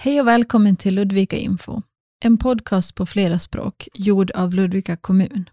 Hej 0.00 0.20
och 0.20 0.26
välkommen 0.26 0.76
till 0.76 0.94
Ludvika 0.94 1.36
Info, 1.36 1.82
en 2.24 2.38
podcast 2.38 2.94
på 2.94 3.06
flera 3.06 3.38
språk 3.38 3.88
gjord 3.94 4.30
av 4.30 4.54
Ludvika 4.54 4.96
kommun. 4.96 5.50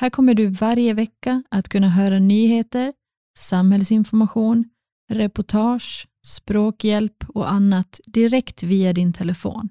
Här 0.00 0.10
kommer 0.10 0.34
du 0.34 0.46
varje 0.46 0.94
vecka 0.94 1.42
att 1.50 1.68
kunna 1.68 1.88
höra 1.88 2.18
nyheter, 2.18 2.92
samhällsinformation, 3.38 4.64
reportage, 5.10 6.08
språkhjälp 6.26 7.24
och 7.28 7.50
annat 7.50 8.00
direkt 8.06 8.62
via 8.62 8.92
din 8.92 9.12
telefon. 9.12 9.68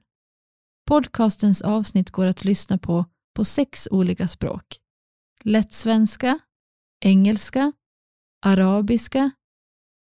Podcastens 0.88 1.62
avsnitt 1.62 2.12
går 2.12 2.26
att 2.26 2.46
lyssna 2.46 2.78
på 2.78 3.06
på 3.36 3.46
sex 3.46 3.88
olika 3.92 4.28
språk. 4.28 4.64
Lättsvenska, 5.44 6.40
engelska, 7.06 7.72
arabiska, 8.46 9.32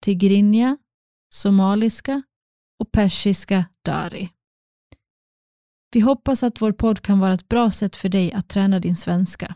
tigrinja, 0.01 0.77
somaliska 1.33 2.21
och 2.79 2.91
persiska 2.91 3.65
dari. 3.85 4.29
Vi 5.91 5.99
hoppas 5.99 6.43
att 6.43 6.61
vår 6.61 6.71
podd 6.71 7.01
kan 7.01 7.19
vara 7.19 7.33
ett 7.33 7.47
bra 7.47 7.71
sätt 7.71 7.95
för 7.95 8.09
dig 8.09 8.33
att 8.33 8.49
träna 8.49 8.79
din 8.79 8.95
svenska. 8.95 9.55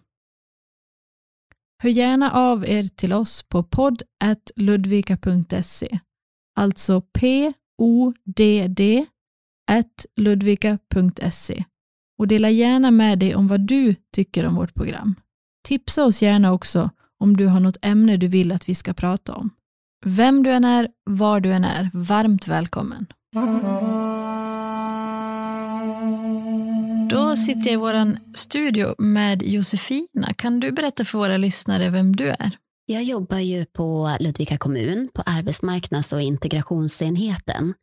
Hör 1.84 1.90
gärna 1.90 2.32
av 2.32 2.70
er 2.70 2.84
till 2.84 3.14
oss 3.14 3.44
på 3.44 3.64
podd.ludvika.se, 3.64 6.00
alltså 6.56 7.02
p-o-d-d 7.02 9.06
ludvika.se 10.16 11.64
och 12.18 12.28
dela 12.28 12.50
gärna 12.50 12.92
med 12.92 13.20
dig 13.20 13.36
om 13.36 13.48
vad 13.48 13.68
du 13.68 13.96
tycker 14.14 14.46
om 14.46 14.56
vårt 14.56 14.74
program. 14.74 15.16
Tipsa 15.64 16.06
oss 16.06 16.22
gärna 16.22 16.54
också 16.54 16.90
om 17.20 17.38
du 17.38 17.46
har 17.46 17.60
något 17.60 17.78
ämne 17.82 18.18
du 18.18 18.28
vill 18.28 18.52
att 18.52 18.70
vi 18.70 18.76
ska 18.76 18.94
prata 18.94 19.34
om. 19.34 19.50
Vem 20.06 20.44
du 20.44 20.52
än 20.52 20.64
är, 20.64 20.88
var 21.04 21.40
du 21.40 21.54
än 21.54 21.66
är, 21.66 21.90
varmt 21.94 22.48
välkommen. 22.48 23.06
Då 27.10 27.36
sitter 27.36 27.62
jag 27.62 27.74
i 27.74 27.76
vår 27.76 28.18
studio 28.38 28.96
med 28.98 29.44
Josefina. 29.44 30.34
Kan 30.38 30.60
du 30.60 30.72
berätta 30.72 31.06
för 31.06 31.18
våra 31.18 31.38
lyssnare 31.38 31.90
vem 31.90 32.16
du 32.16 32.30
är? 32.30 32.52
Jag 32.86 33.04
jobbar 33.04 33.38
ju 33.38 33.66
på 33.66 34.18
Ludvika 34.20 34.58
kommun 34.58 35.10
på 35.14 35.22
arbetsmarknads 35.26 36.14
och 36.14 36.22
integrationsenheten. 36.22 37.74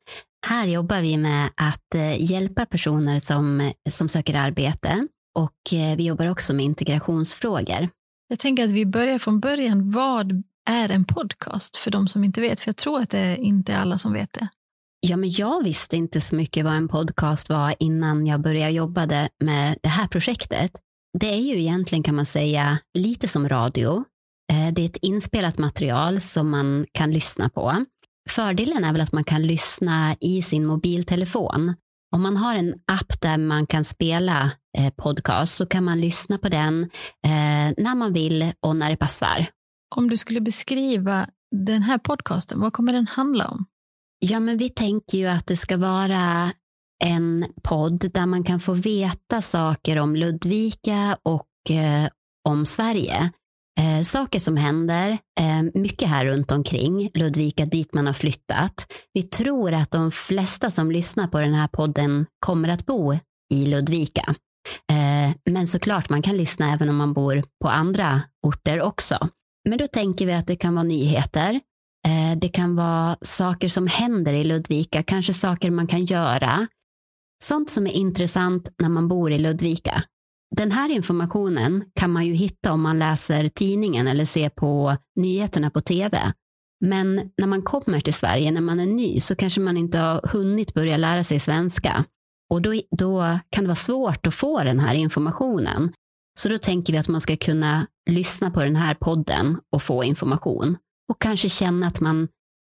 Här 0.47 0.67
jobbar 0.67 1.01
vi 1.01 1.17
med 1.17 1.51
att 1.57 1.95
eh, 1.95 2.31
hjälpa 2.31 2.67
personer 2.67 3.19
som, 3.19 3.73
som 3.91 4.09
söker 4.09 4.35
arbete 4.35 5.09
och 5.39 5.73
eh, 5.73 5.97
vi 5.97 6.05
jobbar 6.05 6.31
också 6.31 6.55
med 6.55 6.65
integrationsfrågor. 6.65 7.89
Jag 8.29 8.39
tänker 8.39 8.65
att 8.65 8.71
vi 8.71 8.87
börjar 8.87 9.19
från 9.19 9.41
början. 9.41 9.91
Vad 9.91 10.43
är 10.71 10.89
en 10.89 11.05
podcast 11.05 11.77
för 11.77 11.91
de 11.91 12.09
som 12.09 12.25
inte 12.25 12.41
vet? 12.41 12.61
För 12.61 12.69
jag 12.69 12.77
tror 12.77 13.01
att 13.01 13.11
det 13.11 13.37
inte 13.37 13.73
är 13.73 13.77
alla 13.77 13.99
som 13.99 14.13
vet 14.13 14.33
det. 14.33 14.49
Ja, 15.01 15.17
men 15.17 15.31
jag 15.31 15.65
visste 15.65 15.97
inte 15.97 16.21
så 16.21 16.37
mycket 16.37 16.65
vad 16.65 16.75
en 16.75 16.89
podcast 16.89 17.51
var 17.51 17.75
innan 17.79 18.27
jag 18.27 18.41
började 18.41 18.73
jobba 18.73 19.29
med 19.45 19.79
det 19.83 19.89
här 19.89 20.09
projektet. 20.09 20.73
Det 21.19 21.27
är 21.27 21.41
ju 21.41 21.61
egentligen 21.61 22.03
kan 22.03 22.15
man 22.15 22.27
säga 22.27 22.79
lite 22.99 23.29
som 23.29 23.49
radio. 23.49 24.05
Eh, 24.53 24.75
det 24.75 24.83
är 24.83 24.87
ett 24.87 24.97
inspelat 24.97 25.59
material 25.59 26.21
som 26.21 26.51
man 26.51 26.87
kan 26.93 27.11
lyssna 27.11 27.49
på. 27.49 27.85
Fördelen 28.31 28.85
är 28.85 28.93
väl 28.93 29.01
att 29.01 29.13
man 29.13 29.25
kan 29.25 29.47
lyssna 29.47 30.17
i 30.21 30.43
sin 30.43 30.67
mobiltelefon. 30.67 31.75
Om 32.15 32.23
man 32.23 32.37
har 32.37 32.55
en 32.55 32.75
app 32.87 33.21
där 33.21 33.39
man 33.39 33.67
kan 33.67 33.85
spela 33.85 34.53
podcast 34.97 35.57
så 35.57 35.67
kan 35.67 35.85
man 35.85 36.01
lyssna 36.01 36.39
på 36.39 36.49
den 36.49 36.83
eh, 37.25 37.75
när 37.77 37.95
man 37.95 38.13
vill 38.13 38.53
och 38.61 38.77
när 38.77 38.91
det 38.91 38.97
passar. 38.97 39.47
Om 39.97 40.11
du 40.11 40.17
skulle 40.17 40.41
beskriva 40.41 41.29
den 41.51 41.83
här 41.83 41.99
podcasten, 41.99 42.61
vad 42.61 42.73
kommer 42.73 42.93
den 42.93 43.07
handla 43.07 43.49
om? 43.49 43.65
Ja, 44.19 44.41
men 44.41 44.59
vi 44.59 44.69
tänker 44.69 45.19
ju 45.19 45.27
att 45.27 45.47
det 45.47 45.57
ska 45.57 45.77
vara 45.77 46.53
en 47.05 47.47
podd 47.63 48.13
där 48.13 48.27
man 48.27 48.45
kan 48.45 48.61
få 48.61 48.73
veta 48.73 49.43
saker 49.43 49.99
om 49.99 50.17
Ludvika 50.17 51.19
och 51.23 51.71
eh, 51.71 52.09
om 52.49 52.67
Sverige. 52.67 53.31
Eh, 53.81 54.03
saker 54.03 54.39
som 54.39 54.57
händer, 54.57 55.11
eh, 55.41 55.63
mycket 55.75 56.09
här 56.09 56.25
runt 56.25 56.53
omkring 56.53 57.11
Ludvika 57.15 57.67
dit 57.67 57.95
man 57.95 58.07
har 58.07 58.13
flyttat. 58.13 58.93
Vi 59.13 59.23
tror 59.23 59.73
att 59.73 59.91
de 59.91 60.11
flesta 60.11 60.71
som 60.71 60.91
lyssnar 60.91 61.27
på 61.27 61.41
den 61.41 61.55
här 61.55 61.69
podden 61.69 62.27
kommer 62.47 62.69
att 62.69 62.87
bo 62.87 63.15
i 63.55 63.67
Ludvika. 63.67 64.35
Eh, 64.93 65.35
men 65.51 65.67
såklart, 65.67 66.09
man 66.09 66.23
kan 66.23 66.37
lyssna 66.37 66.73
även 66.73 66.89
om 66.89 66.97
man 66.97 67.13
bor 67.13 67.45
på 67.63 67.69
andra 67.69 68.23
orter 68.47 68.81
också. 68.83 69.29
Men 69.69 69.79
då 69.79 69.87
tänker 69.87 70.27
vi 70.27 70.33
att 70.33 70.47
det 70.47 70.57
kan 70.57 70.75
vara 70.75 70.85
nyheter. 70.85 71.61
Eh, 72.07 72.39
det 72.39 72.49
kan 72.49 72.77
vara 72.77 73.17
saker 73.23 73.69
som 73.69 73.87
händer 73.87 74.33
i 74.33 74.45
Ludvika, 74.45 75.03
kanske 75.03 75.35
saker 75.35 75.71
man 75.71 75.87
kan 75.87 76.05
göra. 76.05 76.67
Sånt 77.45 77.71
som 77.71 77.87
är 77.87 77.91
intressant 77.91 78.69
när 78.79 78.89
man 78.89 79.09
bor 79.09 79.33
i 79.33 79.39
Ludvika. 79.39 80.03
Den 80.57 80.73
här 80.73 80.91
informationen 80.91 81.85
kan 81.95 82.11
man 82.11 82.27
ju 82.27 82.35
hitta 82.35 82.73
om 82.73 82.83
man 82.83 82.99
läser 82.99 83.49
tidningen 83.49 84.07
eller 84.07 84.25
ser 84.25 84.49
på 84.49 84.97
nyheterna 85.17 85.71
på 85.71 85.81
tv. 85.81 86.33
Men 86.85 87.31
när 87.39 87.47
man 87.47 87.63
kommer 87.63 88.01
till 88.01 88.15
Sverige, 88.15 88.51
när 88.51 88.61
man 88.61 88.81
är 88.81 88.87
ny, 88.87 89.21
så 89.21 89.37
kanske 89.37 89.61
man 89.61 89.77
inte 89.77 89.99
har 89.99 90.21
hunnit 90.33 90.75
börja 90.75 90.97
lära 90.97 91.25
sig 91.25 91.41
svenska. 91.41 92.05
Och 92.51 92.63
då, 92.63 92.83
då 92.91 93.39
kan 93.51 93.65
det 93.65 93.69
vara 93.69 93.75
svårt 93.75 94.27
att 94.27 94.35
få 94.35 94.65
den 94.65 94.81
här 94.81 94.95
informationen. 94.95 95.93
Så 96.41 96.49
då 96.49 96.59
tänker 96.59 96.93
vi 96.93 96.99
att 96.99 97.09
man 97.09 97.21
ska 97.21 97.37
kunna 97.37 97.87
lyssna 98.11 98.51
på 98.51 98.65
den 98.65 98.77
här 98.77 98.95
podden 98.95 99.59
och 99.73 99.83
få 99.83 100.05
information. 100.05 100.77
Och 101.09 101.23
kanske 101.23 101.49
känna 101.49 101.87
att 101.87 102.01
man, 102.01 102.29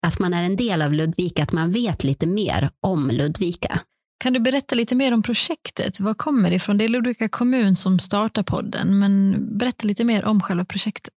att 0.08 0.20
man 0.20 0.34
är 0.34 0.44
en 0.44 0.56
del 0.56 0.82
av 0.82 0.94
Ludvika, 0.94 1.44
att 1.44 1.52
man 1.52 1.72
vet 1.72 2.04
lite 2.04 2.28
mer 2.28 2.72
om 2.82 3.10
Ludvika. 3.10 3.80
Kan 4.24 4.34
du 4.34 4.40
berätta 4.40 4.76
lite 4.76 4.96
mer 4.96 5.14
om 5.14 5.24
projektet? 5.24 6.00
Var 6.00 6.14
kommer 6.14 6.50
det 6.50 6.56
ifrån? 6.56 6.78
Det 6.78 6.84
är 6.84 6.90
Ludvika 6.90 7.30
kommun 7.30 7.76
som 7.76 8.00
startar 8.00 8.44
podden, 8.44 9.00
men 9.00 9.36
berätta 9.58 9.88
lite 9.88 10.04
mer 10.04 10.26
om 10.26 10.42
själva 10.42 10.66
projektet. 10.66 11.14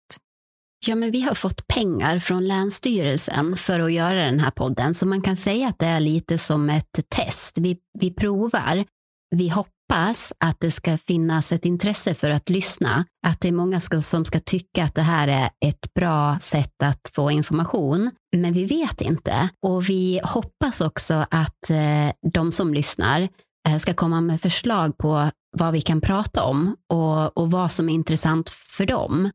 Ja, 0.86 0.94
men 0.94 1.10
vi 1.10 1.20
har 1.20 1.34
fått 1.34 1.66
pengar 1.66 2.18
från 2.18 2.46
Länsstyrelsen 2.48 3.56
för 3.56 3.80
att 3.80 3.92
göra 3.92 4.24
den 4.24 4.40
här 4.40 4.50
podden, 4.50 4.94
så 4.94 5.06
man 5.06 5.22
kan 5.22 5.36
säga 5.36 5.68
att 5.68 5.78
det 5.78 5.86
är 5.86 6.00
lite 6.00 6.38
som 6.38 6.70
ett 6.70 7.00
test. 7.08 7.58
Vi, 7.58 7.78
vi 8.00 8.14
provar. 8.14 8.84
Vi 9.30 9.48
hoppas 9.48 10.32
att 10.38 10.60
det 10.60 10.70
ska 10.70 10.96
finnas 10.96 11.52
ett 11.52 11.64
intresse 11.64 12.14
för 12.14 12.30
att 12.30 12.50
lyssna, 12.50 13.04
att 13.26 13.40
det 13.40 13.48
är 13.48 13.52
många 13.52 13.80
ska, 13.80 14.00
som 14.00 14.24
ska 14.24 14.40
tycka 14.40 14.84
att 14.84 14.94
det 14.94 15.02
här 15.02 15.28
är 15.28 15.50
ett 15.66 15.94
bra 15.94 16.38
sätt 16.40 16.82
att 16.82 17.10
få 17.14 17.30
information. 17.30 18.10
Men 18.36 18.52
vi 18.52 18.64
vet 18.64 19.00
inte 19.00 19.48
och 19.66 19.88
vi 19.88 20.20
hoppas 20.24 20.80
också 20.80 21.26
att 21.30 21.70
eh, 21.70 22.30
de 22.32 22.52
som 22.52 22.74
lyssnar 22.74 23.28
eh, 23.68 23.76
ska 23.78 23.94
komma 23.94 24.20
med 24.20 24.40
förslag 24.40 24.98
på 24.98 25.30
vad 25.56 25.72
vi 25.72 25.80
kan 25.80 26.00
prata 26.00 26.44
om 26.44 26.76
och, 26.92 27.38
och 27.38 27.50
vad 27.50 27.72
som 27.72 27.88
är 27.88 27.94
intressant 27.94 28.48
för 28.48 28.86
dem. 28.86 29.30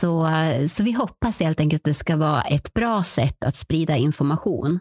Så, 0.00 0.28
så 0.68 0.82
vi 0.82 0.92
hoppas 0.92 1.40
helt 1.40 1.60
enkelt 1.60 1.80
att 1.80 1.84
det 1.84 1.94
ska 1.94 2.16
vara 2.16 2.42
ett 2.42 2.74
bra 2.74 3.02
sätt 3.04 3.44
att 3.44 3.56
sprida 3.56 3.96
information. 3.96 4.80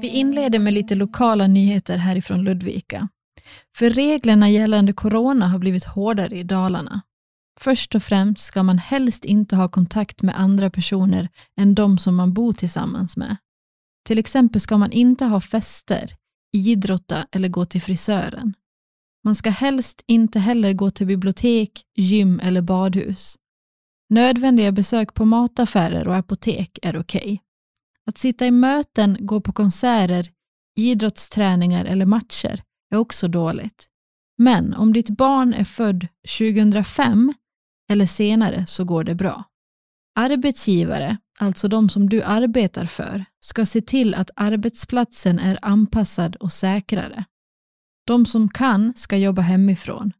Vi 0.00 0.08
inleder 0.08 0.58
med 0.58 0.74
lite 0.74 0.94
lokala 0.94 1.46
nyheter 1.46 1.98
härifrån 1.98 2.44
Ludvika. 2.44 3.08
För 3.76 3.90
reglerna 3.90 4.50
gällande 4.50 4.92
corona 4.92 5.48
har 5.48 5.58
blivit 5.58 5.84
hårdare 5.84 6.36
i 6.38 6.42
Dalarna. 6.42 7.02
Först 7.60 7.94
och 7.94 8.02
främst 8.02 8.44
ska 8.44 8.62
man 8.62 8.78
helst 8.78 9.24
inte 9.24 9.56
ha 9.56 9.68
kontakt 9.68 10.22
med 10.22 10.40
andra 10.40 10.70
personer 10.70 11.28
än 11.60 11.74
de 11.74 11.98
som 11.98 12.16
man 12.16 12.32
bor 12.32 12.52
tillsammans 12.52 13.16
med. 13.16 13.36
Till 14.06 14.18
exempel 14.18 14.60
ska 14.60 14.78
man 14.78 14.92
inte 14.92 15.24
ha 15.24 15.40
fester, 15.40 16.10
idrotta 16.52 17.26
eller 17.32 17.48
gå 17.48 17.64
till 17.64 17.82
frisören. 17.82 18.54
Man 19.24 19.34
ska 19.34 19.50
helst 19.50 20.04
inte 20.06 20.38
heller 20.38 20.72
gå 20.72 20.90
till 20.90 21.06
bibliotek, 21.06 21.84
gym 21.96 22.40
eller 22.42 22.62
badhus. 22.62 23.38
Nödvändiga 24.10 24.72
besök 24.72 25.14
på 25.14 25.24
mataffärer 25.24 26.08
och 26.08 26.16
apotek 26.16 26.78
är 26.82 26.96
okej. 26.96 27.20
Okay. 27.20 27.38
Att 28.06 28.18
sitta 28.18 28.46
i 28.46 28.50
möten, 28.50 29.16
gå 29.20 29.40
på 29.40 29.52
konserter, 29.52 30.30
idrottsträningar 30.76 31.84
eller 31.84 32.06
matcher 32.06 32.62
är 32.90 32.96
också 32.98 33.28
dåligt. 33.28 33.88
Men 34.38 34.74
om 34.74 34.92
ditt 34.92 35.10
barn 35.10 35.54
är 35.54 35.64
född 35.64 36.06
2005 36.38 37.34
eller 37.90 38.06
senare 38.06 38.66
så 38.66 38.84
går 38.84 39.04
det 39.04 39.14
bra. 39.14 39.44
Arbetsgivare, 40.16 41.18
alltså 41.38 41.68
de 41.68 41.88
som 41.88 42.08
du 42.08 42.22
arbetar 42.22 42.86
för, 42.86 43.24
ska 43.40 43.66
se 43.66 43.80
till 43.80 44.14
att 44.14 44.30
arbetsplatsen 44.36 45.38
är 45.38 45.58
anpassad 45.62 46.36
och 46.36 46.52
säkrare. 46.52 47.24
De 48.06 48.26
som 48.26 48.48
kan 48.48 48.92
ska 48.96 49.16
jobba 49.16 49.42
hemifrån. 49.42 50.12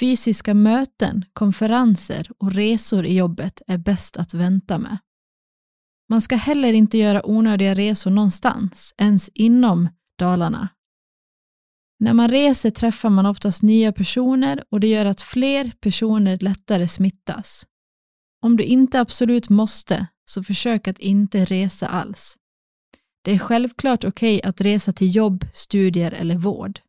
Fysiska 0.00 0.54
möten, 0.54 1.24
konferenser 1.32 2.30
och 2.38 2.52
resor 2.52 3.06
i 3.06 3.16
jobbet 3.16 3.62
är 3.66 3.78
bäst 3.78 4.16
att 4.16 4.34
vänta 4.34 4.78
med. 4.78 4.98
Man 6.08 6.20
ska 6.20 6.36
heller 6.36 6.72
inte 6.72 6.98
göra 6.98 7.26
onödiga 7.26 7.74
resor 7.74 8.10
någonstans, 8.10 8.94
ens 8.96 9.28
inom 9.34 9.88
Dalarna. 10.18 10.68
När 11.98 12.12
man 12.12 12.28
reser 12.28 12.70
träffar 12.70 13.10
man 13.10 13.26
oftast 13.26 13.62
nya 13.62 13.92
personer 13.92 14.64
och 14.70 14.80
det 14.80 14.86
gör 14.86 15.04
att 15.04 15.20
fler 15.20 15.72
personer 15.80 16.38
lättare 16.38 16.88
smittas. 16.88 17.66
Om 18.42 18.56
du 18.56 18.64
inte 18.64 19.00
absolut 19.00 19.48
måste, 19.48 20.06
så 20.24 20.42
försök 20.42 20.88
att 20.88 20.98
inte 20.98 21.44
resa 21.44 21.88
alls. 21.88 22.36
Det 23.24 23.32
är 23.32 23.38
självklart 23.38 24.04
okej 24.04 24.36
okay 24.38 24.48
att 24.48 24.60
resa 24.60 24.92
till 24.92 25.16
jobb, 25.16 25.44
studier 25.52 26.12
eller 26.12 26.36
vård. 26.36 26.80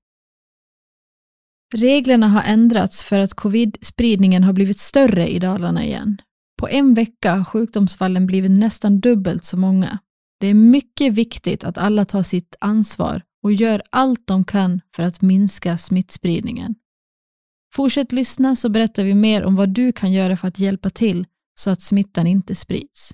Reglerna 1.76 2.28
har 2.28 2.44
ändrats 2.44 3.04
för 3.04 3.20
att 3.20 3.34
covid-spridningen 3.34 4.44
har 4.44 4.54
blivit 4.54 4.80
större 4.80 5.28
i 5.28 5.40
Dalarna 5.40 5.86
igen. 5.86 6.18
På 6.60 6.70
en 6.70 6.94
vecka 6.94 7.36
har 7.36 7.44
sjukdomsfallen 7.44 8.26
blivit 8.26 8.52
nästan 8.52 9.00
dubbelt 9.00 9.46
så 9.46 9.58
många. 9.58 10.00
Det 10.40 10.48
är 10.48 10.54
mycket 10.54 11.14
viktigt 11.14 11.64
att 11.64 11.78
alla 11.78 12.06
tar 12.06 12.22
sitt 12.22 12.56
ansvar 12.60 13.22
och 13.44 13.54
gör 13.54 13.82
allt 13.90 14.28
de 14.28 14.44
kan 14.46 14.82
för 14.96 15.04
att 15.04 15.22
minska 15.22 15.78
smittspridningen. 15.78 16.76
Fortsätt 17.74 18.12
lyssna 18.12 18.56
så 18.56 18.70
berättar 18.70 19.04
vi 19.04 19.16
mer 19.16 19.44
om 19.44 19.56
vad 19.56 19.70
du 19.70 19.92
kan 19.92 20.12
göra 20.12 20.38
för 20.38 20.48
att 20.48 20.60
hjälpa 20.60 20.90
till 20.90 21.26
så 21.60 21.70
att 21.70 21.82
smittan 21.82 22.28
inte 22.28 22.56
sprids. 22.56 23.12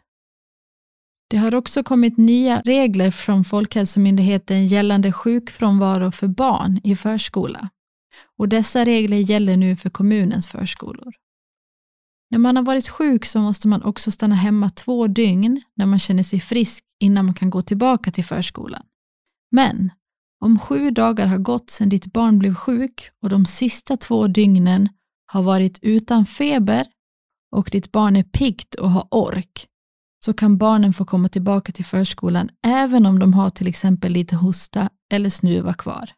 Det 1.29 1.37
har 1.37 1.55
också 1.55 1.83
kommit 1.83 2.17
nya 2.17 2.61
regler 2.61 3.11
från 3.11 3.43
Folkhälsomyndigheten 3.43 4.67
gällande 4.67 5.11
sjukfrånvaro 5.11 6.11
för 6.11 6.27
barn 6.27 6.79
i 6.83 6.95
förskola. 6.95 7.69
Och 8.37 8.49
dessa 8.49 8.85
regler 8.85 9.17
gäller 9.17 9.57
nu 9.57 9.75
för 9.75 9.89
kommunens 9.89 10.47
förskolor. 10.47 11.13
När 12.29 12.39
man 12.39 12.55
har 12.55 12.63
varit 12.63 12.89
sjuk 12.89 13.25
så 13.25 13.39
måste 13.39 13.67
man 13.67 13.83
också 13.83 14.11
stanna 14.11 14.35
hemma 14.35 14.69
två 14.69 15.07
dygn 15.07 15.61
när 15.75 15.85
man 15.85 15.99
känner 15.99 16.23
sig 16.23 16.39
frisk 16.39 16.83
innan 16.99 17.25
man 17.25 17.33
kan 17.33 17.49
gå 17.49 17.61
tillbaka 17.61 18.11
till 18.11 18.25
förskolan. 18.25 18.83
Men 19.51 19.91
om 20.41 20.59
sju 20.59 20.91
dagar 20.91 21.27
har 21.27 21.37
gått 21.37 21.69
sedan 21.69 21.89
ditt 21.89 22.13
barn 22.13 22.39
blev 22.39 22.55
sjuk 22.55 23.09
och 23.21 23.29
de 23.29 23.45
sista 23.45 23.97
två 23.97 24.27
dygnen 24.27 24.89
har 25.25 25.43
varit 25.43 25.79
utan 25.81 26.25
feber 26.25 26.87
och 27.51 27.69
ditt 27.71 27.91
barn 27.91 28.15
är 28.15 28.23
piggt 28.23 28.75
och 28.75 28.91
har 28.91 29.07
ork, 29.11 29.67
så 30.25 30.33
kan 30.33 30.57
barnen 30.57 30.93
få 30.93 31.05
komma 31.05 31.29
tillbaka 31.29 31.71
till 31.71 31.85
förskolan 31.85 32.49
även 32.65 33.05
om 33.05 33.19
de 33.19 33.33
har 33.33 33.49
till 33.49 33.67
exempel 33.67 34.11
lite 34.11 34.35
hosta 34.35 34.89
eller 35.11 35.29
snuva 35.29 35.73
kvar. 35.73 36.11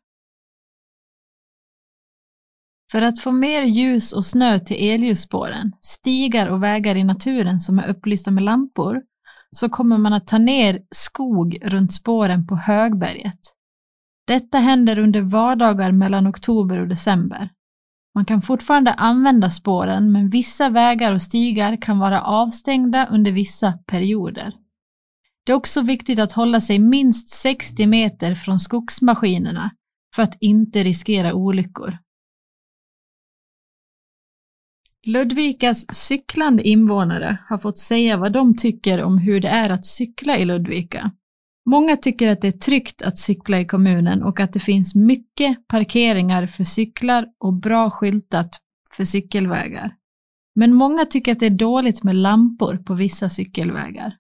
För 2.91 3.01
att 3.01 3.19
få 3.19 3.31
mer 3.31 3.61
ljus 3.61 4.13
och 4.13 4.25
snö 4.25 4.59
till 4.59 4.89
elljusspåren, 4.89 5.71
stigar 5.81 6.47
och 6.47 6.63
vägar 6.63 6.95
i 6.95 7.03
naturen 7.03 7.59
som 7.59 7.79
är 7.79 7.87
upplysta 7.87 8.31
med 8.31 8.43
lampor, 8.43 9.01
så 9.51 9.69
kommer 9.69 9.97
man 9.97 10.13
att 10.13 10.27
ta 10.27 10.37
ner 10.37 10.79
skog 10.91 11.57
runt 11.61 11.93
spåren 11.93 12.47
på 12.47 12.55
Högberget. 12.55 13.39
Detta 14.27 14.57
händer 14.57 14.99
under 14.99 15.21
vardagar 15.21 15.91
mellan 15.91 16.27
oktober 16.27 16.79
och 16.79 16.87
december. 16.87 17.49
Man 18.15 18.25
kan 18.25 18.41
fortfarande 18.41 18.93
använda 18.93 19.49
spåren, 19.49 20.11
men 20.11 20.29
vissa 20.29 20.69
vägar 20.69 21.13
och 21.13 21.21
stigar 21.21 21.81
kan 21.81 21.99
vara 21.99 22.21
avstängda 22.21 23.07
under 23.11 23.31
vissa 23.31 23.71
perioder. 23.71 24.53
Det 25.45 25.51
är 25.51 25.55
också 25.55 25.81
viktigt 25.81 26.19
att 26.19 26.33
hålla 26.33 26.61
sig 26.61 26.79
minst 26.79 27.29
60 27.29 27.87
meter 27.87 28.35
från 28.35 28.59
skogsmaskinerna 28.59 29.71
för 30.15 30.23
att 30.23 30.37
inte 30.39 30.83
riskera 30.83 31.33
olyckor. 31.33 31.97
Ludvikas 35.05 35.85
cyklande 35.93 36.63
invånare 36.63 37.37
har 37.49 37.57
fått 37.57 37.77
säga 37.77 38.17
vad 38.17 38.31
de 38.31 38.55
tycker 38.55 39.03
om 39.03 39.17
hur 39.17 39.41
det 39.41 39.47
är 39.47 39.69
att 39.69 39.85
cykla 39.85 40.37
i 40.37 40.45
Ludvika. 40.45 41.11
Många 41.69 41.95
tycker 41.95 42.31
att 42.31 42.41
det 42.41 42.47
är 42.47 42.51
tryggt 42.51 43.01
att 43.01 43.17
cykla 43.17 43.59
i 43.59 43.65
kommunen 43.65 44.23
och 44.23 44.39
att 44.39 44.53
det 44.53 44.59
finns 44.59 44.95
mycket 44.95 45.67
parkeringar 45.67 46.47
för 46.47 46.63
cyklar 46.63 47.25
och 47.39 47.53
bra 47.53 47.89
skyltat 47.89 48.49
för 48.91 49.05
cykelvägar. 49.05 49.95
Men 50.55 50.73
många 50.73 51.05
tycker 51.05 51.31
att 51.31 51.39
det 51.39 51.45
är 51.45 51.49
dåligt 51.49 52.03
med 52.03 52.15
lampor 52.15 52.77
på 52.77 52.93
vissa 52.93 53.29
cykelvägar. 53.29 54.15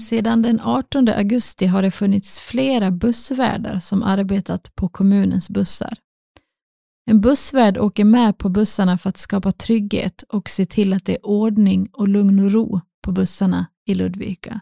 Sedan 0.00 0.42
den 0.42 0.60
18 0.60 1.08
augusti 1.08 1.66
har 1.66 1.82
det 1.82 1.90
funnits 1.90 2.40
flera 2.40 2.90
bussvärdar 2.90 3.78
som 3.78 4.02
arbetat 4.02 4.76
på 4.76 4.88
kommunens 4.88 5.50
bussar. 5.50 5.98
En 7.06 7.20
bussvärd 7.20 7.78
åker 7.78 8.04
med 8.04 8.38
på 8.38 8.48
bussarna 8.48 8.98
för 8.98 9.08
att 9.08 9.18
skapa 9.18 9.52
trygghet 9.52 10.22
och 10.22 10.50
se 10.50 10.66
till 10.66 10.92
att 10.92 11.04
det 11.04 11.12
är 11.12 11.26
ordning 11.26 11.88
och 11.92 12.08
lugn 12.08 12.38
och 12.38 12.52
ro 12.52 12.80
på 13.02 13.12
bussarna 13.12 13.66
i 13.86 13.94
Ludvika. 13.94 14.60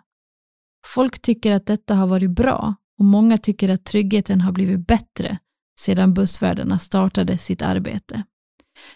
Folk 0.86 1.22
tycker 1.22 1.52
att 1.52 1.66
detta 1.66 1.94
har 1.94 2.06
varit 2.06 2.30
bra 2.30 2.74
och 2.98 3.04
många 3.04 3.38
tycker 3.38 3.68
att 3.68 3.84
tryggheten 3.84 4.40
har 4.40 4.52
blivit 4.52 4.86
bättre 4.86 5.38
sedan 5.80 6.14
bussvärdarna 6.14 6.78
startade 6.78 7.38
sitt 7.38 7.62
arbete. 7.62 8.24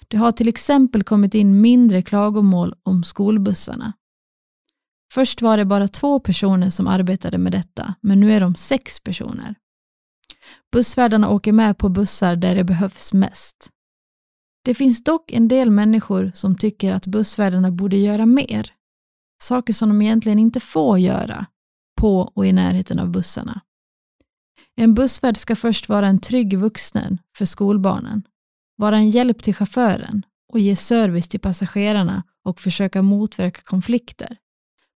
Det 0.09 0.17
har 0.17 0.33
till 0.33 0.49
exempel 0.49 1.03
kommit 1.03 1.35
in 1.35 1.61
mindre 1.61 2.03
klagomål 2.03 2.75
om 2.83 3.05
skolbussarna. 3.05 3.93
Först 5.15 5.43
var 5.43 5.57
det 5.57 5.65
bara 5.65 5.89
två 5.89 6.21
personer 6.21 6.71
som 6.71 6.87
arbetade 6.87 7.39
med 7.39 7.53
detta, 7.53 7.95
men 8.01 8.21
nu 8.21 8.33
är 8.33 8.41
de 8.41 8.55
sex 8.55 9.01
personer. 9.01 9.55
Bussvärdarna 10.73 11.29
åker 11.29 11.53
med 11.53 11.79
på 11.79 11.89
bussar 11.89 12.37
där 12.37 12.55
det 12.55 12.65
behövs 12.65 13.13
mest. 13.13 13.71
Det 14.65 14.75
finns 14.75 15.05
dock 15.05 15.33
en 15.33 15.49
del 15.49 15.71
människor 15.71 16.33
som 16.35 16.57
tycker 16.57 16.93
att 16.93 17.07
bussvärdarna 17.07 17.71
borde 17.71 17.97
göra 17.97 18.27
mer. 18.27 18.73
Saker 19.43 19.73
som 19.73 19.89
de 19.89 20.03
egentligen 20.03 20.39
inte 20.39 20.61
får 20.61 20.99
göra 20.99 21.47
på 22.01 22.21
och 22.35 22.47
i 22.47 22.53
närheten 22.53 22.99
av 22.99 23.11
bussarna. 23.11 23.61
En 24.77 24.95
bussvärd 24.95 25.37
ska 25.37 25.57
först 25.57 25.89
vara 25.89 26.07
en 26.07 26.21
trygg 26.21 26.59
vuxen 26.59 27.19
för 27.37 27.45
skolbarnen, 27.45 28.23
vara 28.77 28.97
en 28.97 29.11
hjälp 29.11 29.43
till 29.43 29.55
chauffören 29.55 30.23
och 30.53 30.59
ge 30.59 30.77
service 30.77 31.29
till 31.29 31.41
passagerarna 31.41 32.23
och 32.45 32.61
försöka 32.61 33.03
motverka 33.03 33.61
konflikter. 33.63 34.37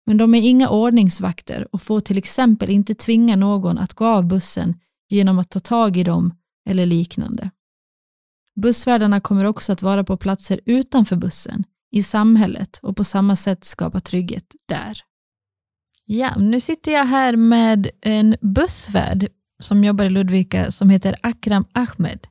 Men 0.07 0.17
de 0.17 0.35
är 0.35 0.43
inga 0.43 0.69
ordningsvakter 0.69 1.69
och 1.73 1.83
får 1.83 2.01
till 2.01 2.19
exempel 2.19 2.71
inte 2.71 2.95
tvinga 2.95 3.37
någon 3.37 3.79
att 3.79 3.95
gå 3.95 4.07
av 4.07 4.27
bussen 4.27 4.75
genom 5.09 5.39
att 5.39 5.51
ta 5.51 5.61
tag 5.61 5.97
i 5.97 6.05
dem 6.05 6.35
eller 6.69 6.87
liknande. 6.87 7.51
Bussvärdarna 8.55 9.21
kommer 9.21 9.45
också 9.45 9.73
att 9.73 9.83
vara 9.83 10.05
på 10.05 10.17
platser 10.17 10.61
utanför 10.65 11.17
bussen, 11.17 11.65
i 11.91 12.03
samhället 12.03 12.79
och 12.83 12.97
på 12.97 13.05
samma 13.05 13.37
sätt 13.37 13.65
skapa 13.65 14.01
trygghet 14.01 14.55
där. 14.67 15.01
Ja, 16.05 16.37
nu 16.37 16.61
sitter 16.61 16.93
jag 16.93 17.05
här 17.05 17.37
med 17.37 17.91
en 18.01 18.37
bussvärd 18.41 19.29
som 19.61 19.85
jobbar 19.85 20.05
i 20.05 20.11
Ludvika 20.11 20.71
som 20.71 20.91
heter 20.91 21.17
Akram 21.23 21.65
Ahmed. 21.73 22.27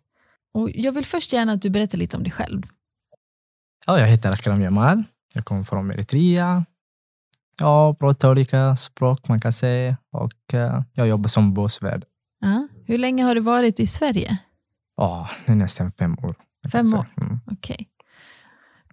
Och 0.54 0.70
jag 0.72 0.92
vill 0.92 1.06
först 1.06 1.34
gärna 1.34 1.52
att 1.52 1.62
du 1.62 1.70
berättar 1.70 1.98
lite 1.98 2.18
om 2.18 2.24
dig 2.24 2.32
själv. 2.32 2.62
Ja, 3.88 4.00
jag 4.00 4.08
heter 4.08 4.32
Akram 4.32 4.62
Jamal. 4.62 5.04
Jag 5.34 5.46
kommer 5.46 5.64
från 5.64 5.92
Eritrea. 5.92 6.66
Jag 7.60 8.00
pratar 8.00 8.32
olika 8.32 8.76
språk 8.76 9.28
man 9.30 9.40
kan 9.40 9.52
säga 9.52 9.98
och 10.12 10.54
uh, 10.54 10.82
jag 10.96 11.08
jobbar 11.08 11.28
som 11.28 11.54
bussvärd. 11.54 12.06
Ja. 12.40 12.68
Hur 12.86 12.98
länge 12.98 13.24
har 13.24 13.36
du 13.36 13.42
varit 13.42 13.80
i 13.80 13.88
Sverige? 13.88 14.38
Ja, 14.98 15.30
nästan 15.46 15.92
fem 15.92 16.18
år. 16.24 16.36
Fem 16.72 16.94
år, 16.94 17.06
mm. 17.22 17.40
okej. 17.52 17.88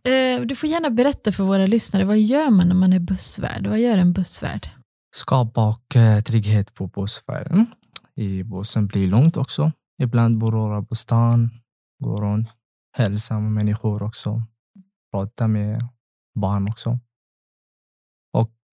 Okay. 0.04 0.38
Uh, 0.40 0.47
du 0.47 0.57
får 0.57 0.69
gärna 0.69 0.90
berätta 0.90 1.33
för 1.33 1.45
våra 1.45 1.66
lyssnare, 1.66 2.04
vad 2.04 2.19
gör 2.19 2.50
man 2.50 2.69
när 2.69 2.75
man 2.75 2.92
är 2.92 2.99
bussvärd? 2.99 3.66
Vad 3.66 3.81
gör 3.81 3.99
en 3.99 4.12
bussvärd? 4.12 4.71
Skapa 5.14 5.69
och 5.69 5.97
uh, 5.97 6.21
trygghet 6.21 6.75
på 6.75 6.87
bussfärden. 6.87 7.66
I 8.14 8.42
bussen 8.42 8.87
blir 8.87 9.09
långt 9.09 9.37
också. 9.37 9.73
Ibland 10.02 10.38
bor 10.38 10.85
på 10.85 10.95
stan, 10.95 11.50
går 11.99 12.21
runt, 12.21 12.49
hälsar 12.92 13.40
med 13.40 13.52
människor 13.52 14.02
också, 14.02 14.42
pratar 15.12 15.49
med 15.49 15.81
barn 16.35 16.69
också. 16.71 16.99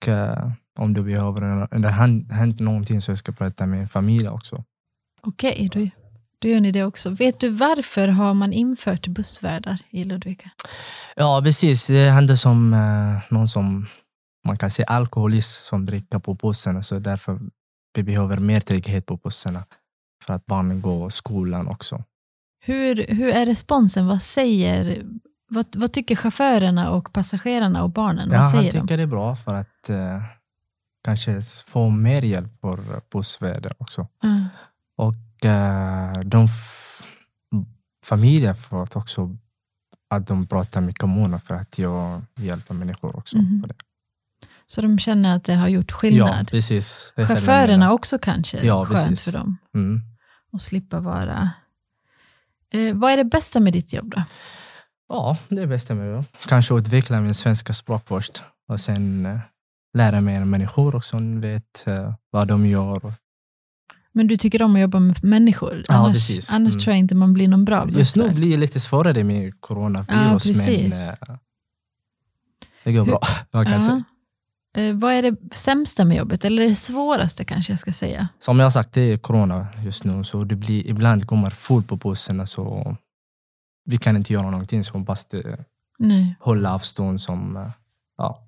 Och 0.02 0.08
uh, 0.08 0.52
om 0.80 0.94
det 0.94 1.02
behöver 1.02 1.68
eller 1.76 1.90
hänt 2.34 2.60
någonting 2.60 3.02
så 3.02 3.12
jag 3.12 3.18
ska 3.18 3.32
prata 3.32 3.66
med 3.66 3.92
familjen 3.92 4.32
också. 4.32 4.64
Okej, 5.22 5.68
okay, 5.68 5.84
då, 5.84 5.90
då 6.40 6.48
gör 6.48 6.60
ni 6.60 6.72
det 6.72 6.84
också. 6.84 7.10
Vet 7.10 7.40
du 7.40 7.50
varför 7.50 8.08
har 8.08 8.34
man 8.34 8.54
infört 8.54 9.08
bussvärdar 9.08 9.78
i 9.90 10.04
Ludvika? 10.04 10.50
Ja, 11.16 11.42
precis. 11.44 11.88
Det 11.88 12.10
händer 12.10 12.36
som 12.36 12.74
uh, 12.74 13.20
någon 13.30 13.48
som 13.48 13.88
man 14.46 14.58
kan 14.58 14.70
säga 14.70 14.86
alkoholist 14.86 15.66
som 15.66 15.86
dricker 15.86 16.20
på 16.20 16.34
bussen, 16.34 16.84
så 16.84 17.00
därför 17.00 17.40
vi 17.94 18.04
behöver 18.04 18.38
mer 18.38 18.60
trygghet 18.60 19.06
på 19.06 19.18
bussarna 19.18 19.66
för 20.26 20.34
att 20.34 20.46
barnen 20.46 20.82
går 20.82 21.10
skolan 21.10 21.68
också. 21.68 22.04
Hur, 22.62 23.08
hur 23.08 23.30
är 23.30 23.46
responsen? 23.46 24.08
Vad 24.08 24.22
säger 24.22 25.06
vad, 25.50 25.76
vad 25.76 25.94
tycker 25.94 26.16
chaufförerna 26.16 26.92
och 26.92 27.14
passagerarna 27.14 27.84
och 27.84 27.90
barnen? 27.90 28.32
Ja, 28.32 28.42
vad 28.42 28.52
säger 28.52 28.64
han 28.64 28.72
tycker 28.72 28.88
de? 28.88 28.98
det 28.98 29.04
är 29.04 29.08
bra 29.08 29.36
för 29.36 29.54
att 29.54 29.90
uh, 29.90 30.24
kanske 31.04 31.42
få 31.68 31.90
mer 31.90 32.22
hjälp 32.22 32.62
för 32.62 32.80
bussvärdar 33.12 33.72
också. 33.78 34.08
Mm. 34.24 34.46
Och 34.98 35.14
uh, 35.46 36.22
de 36.26 36.48
familjer 38.06 38.54
får 38.54 38.98
också 38.98 39.38
att 40.10 40.28
de 40.28 40.48
pratar 40.48 40.82
med 40.82 40.98
kommunen 40.98 41.40
för 41.40 41.56
att 41.56 41.80
jag 41.80 42.22
hjälper 42.36 42.74
människor 42.74 43.16
också. 43.18 43.38
Mm. 43.38 43.62
På 43.62 43.68
det. 43.68 43.74
Så 44.66 44.82
de 44.82 45.00
känner 45.00 45.36
att 45.36 45.44
det 45.44 45.56
har 45.56 45.68
gjort 45.68 45.92
Ja, 45.92 45.98
skillnad. 45.98 46.48
precis. 46.50 47.14
Är 47.16 47.26
själva 47.26 47.36
Chaufförerna 47.36 47.92
också 47.92 48.20
kanske, 48.20 48.66
Ja, 48.66 48.86
skönt 48.86 49.00
precis. 49.08 49.26
för 49.26 49.32
dem 49.32 49.58
Mm. 49.76 50.02
att 50.54 50.62
slippa 50.62 51.00
vara... 51.00 51.50
Eh, 52.74 52.94
vad 52.96 53.12
är 53.12 53.18
det 53.18 53.24
bästa 53.26 53.60
med 53.60 53.74
ditt 53.74 53.94
jobb 53.94 54.14
då? 54.16 54.24
Ja, 55.10 55.38
det 55.50 55.68
med 55.96 56.14
det. 56.14 56.24
Kanske 56.48 56.74
utveckla 56.76 57.22
min 57.22 57.34
svenska 57.34 57.74
språk 57.74 58.04
först 58.08 58.42
och 58.68 58.80
sen 58.80 59.26
eh, 59.26 59.40
lära 59.94 60.22
mig 60.22 60.46
människor 60.46 60.96
och 60.96 61.06
som 61.06 61.42
vet 61.42 61.88
eh, 61.88 62.14
vad 62.30 62.48
de 62.48 62.66
gör. 62.66 63.14
Men 64.12 64.28
du 64.28 64.38
tycker 64.38 64.62
om 64.62 64.76
att 64.76 64.82
jobba 64.82 65.00
med 65.00 65.24
människor? 65.24 65.84
Ja, 65.88 65.94
annars 65.94 66.14
precis. 66.14 66.52
annars 66.52 66.74
Mm. 66.74 66.80
tror 66.80 66.92
jag 66.94 67.00
inte 67.00 67.16
man 67.16 67.34
blir 67.34 67.48
någon 67.48 67.66
bra 67.66 67.88
Just 67.90 68.16
nu 68.16 68.30
blir 68.30 68.52
det 68.52 68.58
lite 68.58 68.80
svårare 68.80 69.24
med 69.24 69.62
coronavirus, 69.62 70.46
Ja, 70.46 70.54
men 70.58 70.92
eh, 70.92 71.38
det 72.84 72.94
går 72.94 73.06
Hur- 73.06 73.06
bra. 73.12 73.22
Jag 73.52 73.68
kan 73.68 73.86
Ja. 73.86 74.04
Eh, 74.82 74.94
vad 74.96 75.14
är 75.14 75.22
det 75.22 75.36
sämsta 75.56 76.06
med 76.06 76.18
jobbet? 76.18 76.46
Eller 76.46 76.70
det 76.70 76.76
svåraste 76.76 77.46
kanske 77.46 77.72
jag 77.74 77.80
ska 77.80 77.94
säga? 77.94 78.28
Som 78.40 78.60
jag 78.60 78.66
har 78.66 78.70
sagt, 78.72 78.94
det 78.94 79.02
är 79.02 79.18
corona 79.18 79.68
just 79.86 80.04
nu, 80.04 80.24
så 80.24 80.44
det 80.44 80.56
blir 80.56 80.88
ibland 80.88 81.28
kommer 81.28 81.50
fullt 81.50 81.88
på 81.88 81.96
bussen. 81.96 82.48
Så 82.48 82.96
vi 83.90 83.98
kan 83.98 84.16
inte 84.16 84.34
göra 84.34 84.50
någonting, 84.52 84.84
så 84.84 84.98
måste 84.98 85.38
eh, 85.42 85.56
Nej, 86.00 86.36
hålla 86.40 86.74
avstånd 86.74 87.22
som 87.22 87.58
eh, 87.58 87.68
ja, 88.18 88.48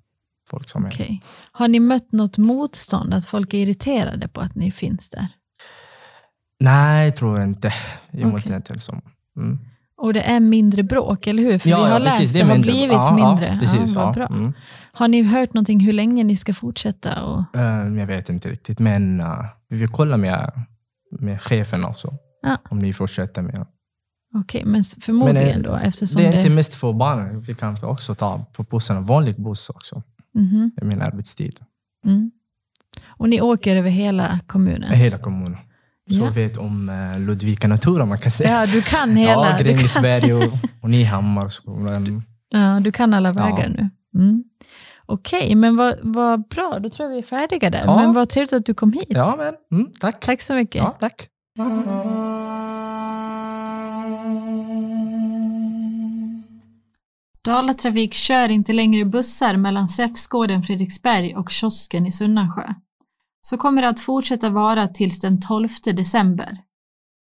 folk 0.50 0.68
som 0.68 0.84
är. 0.84 0.88
okej. 0.88 1.22
Har 1.52 1.68
ni 1.68 1.80
mött 1.80 2.12
något 2.12 2.38
motstånd? 2.38 3.14
Att 3.14 3.26
folk 3.26 3.54
är 3.54 3.58
irriterade 3.58 4.28
på 4.28 4.40
att 4.40 4.54
ni 4.54 4.70
finns 4.70 5.10
där? 5.10 5.28
Nej, 6.60 7.12
tror 7.12 7.38
jag 7.38 7.48
inte. 7.48 7.72
Jag 8.10 8.34
Okej. 8.34 8.54
inte 8.54 8.80
som. 8.80 9.00
Mm. 9.36 9.58
Och 9.96 10.12
det 10.12 10.20
är 10.22 10.40
mindre 10.40 10.82
bråk, 10.82 11.26
eller 11.26 11.42
hur? 11.42 11.58
För 11.58 11.64
vi 11.68 11.72
har 11.72 11.98
läst 12.00 12.16
precis, 12.18 12.32
det, 12.32 12.40
har 12.40 12.52
mindre. 12.52 12.72
blivit 12.72 12.92
Ja, 12.92 13.14
mindre. 13.16 13.46
Ja, 13.48 13.58
precis, 13.60 13.94
ja. 13.96 14.12
bra. 14.12 14.26
Mm. 14.26 14.52
Har 14.92 15.08
ni 15.08 15.22
hört 15.22 15.54
någonting 15.54 15.80
hur 15.80 15.92
länge 15.92 16.24
ni 16.24 16.36
ska 16.36 16.54
fortsätta? 16.54 17.24
Och... 17.24 17.56
Eh, 17.56 17.94
jag 17.98 18.06
vet 18.06 18.28
inte 18.28 18.50
riktigt, 18.50 18.78
men 18.78 19.20
eh, 19.20 19.44
vi 19.68 19.76
vill 19.76 19.88
kolla 19.88 20.16
med, 20.16 20.52
med 21.10 21.42
chefen 21.42 21.84
också. 21.84 22.14
Ja. 22.42 22.58
Om 22.70 22.78
ni 22.78 22.92
fortsätter 22.92 23.42
med. 23.42 23.66
Okej, 24.34 24.64
men 24.64 24.80
s- 24.80 24.96
förmodligen 25.00 25.48
Men, 25.62 25.64
eh, 25.64 25.70
då 25.70 25.76
eftersom 25.76 26.22
Det 26.22 26.28
är 26.28 26.32
det... 26.32 26.38
inte 26.38 26.50
mest 26.50 26.74
för 26.74 26.92
barnen. 26.92 27.40
Vi 27.40 27.54
kan 27.54 27.76
också 27.84 28.14
ta 28.14 28.44
på 28.52 28.62
bussen, 28.62 28.96
en 28.96 29.06
vanlig 29.06 29.42
buss 29.42 29.70
också. 29.70 30.02
Mhm, 30.34 30.70
I 30.82 30.84
min 30.84 31.02
arbetstid. 31.02 31.60
mm. 32.06 32.30
Och 33.06 33.28
ni 33.28 33.40
åker 33.40 33.76
över 33.76 33.90
hela 33.90 34.40
kommunen? 34.46 34.88
Hela 34.92 35.18
kommunen. 35.18 35.56
Så 36.10 36.14
Ja. 36.18 36.30
vet 36.30 36.56
om 36.58 36.88
uh, 36.88 37.20
Ludvika 37.20 37.68
Natur 37.68 38.00
om 38.00 38.08
man 38.08 38.18
kan 38.18 38.30
säga. 38.30 38.50
Ja, 38.60 38.66
du 38.66 38.82
kan 38.82 39.16
hela... 39.16 39.50
Ja, 39.50 39.58
Grängesberg 39.58 40.34
och, 40.34 40.52
och 40.80 40.90
Nyhammar. 40.90 41.52
Men, 41.82 42.22
ja, 42.48 42.80
du 42.80 42.92
kan 42.92 43.14
alla 43.14 43.28
Ja. 43.28 43.44
vägar 43.44 43.68
nu. 43.68 43.90
Mm. 44.20 44.44
Okej, 45.06 45.54
men 45.54 45.76
vad, 45.76 45.94
vad 46.02 46.48
bra. 46.48 46.78
Då 46.82 46.88
tror 46.88 47.08
jag 47.08 47.14
vi 47.14 47.18
är 47.18 47.26
färdiga 47.26 47.70
där. 47.70 47.82
Ja. 47.84 47.96
Men 48.02 48.12
vad 48.14 48.28
trevligt 48.28 48.52
att 48.52 48.66
du 48.66 48.74
kom 48.74 48.92
hit. 48.92 49.04
ja, 49.08 49.34
men 49.38 49.78
mm, 49.80 49.92
tack. 50.00 50.20
Tack 50.20 50.42
så 50.42 50.54
mycket. 50.54 50.74
Ja, 50.82 50.96
tack. 51.00 51.28
Dalatrafik 57.44 58.14
kör 58.14 58.48
inte 58.48 58.72
längre 58.72 59.04
bussar 59.04 59.56
mellan 59.56 59.88
Säfsgården, 59.88 60.62
Fredriksberg 60.62 61.36
och 61.36 61.50
kiosken 61.50 62.06
i 62.06 62.12
Sunnansjö. 62.12 62.74
Så 63.40 63.56
kommer 63.56 63.82
det 63.82 63.88
att 63.88 64.00
fortsätta 64.00 64.50
vara 64.50 64.88
tills 64.88 65.20
den 65.20 65.40
12 65.40 65.68
december. 65.84 66.58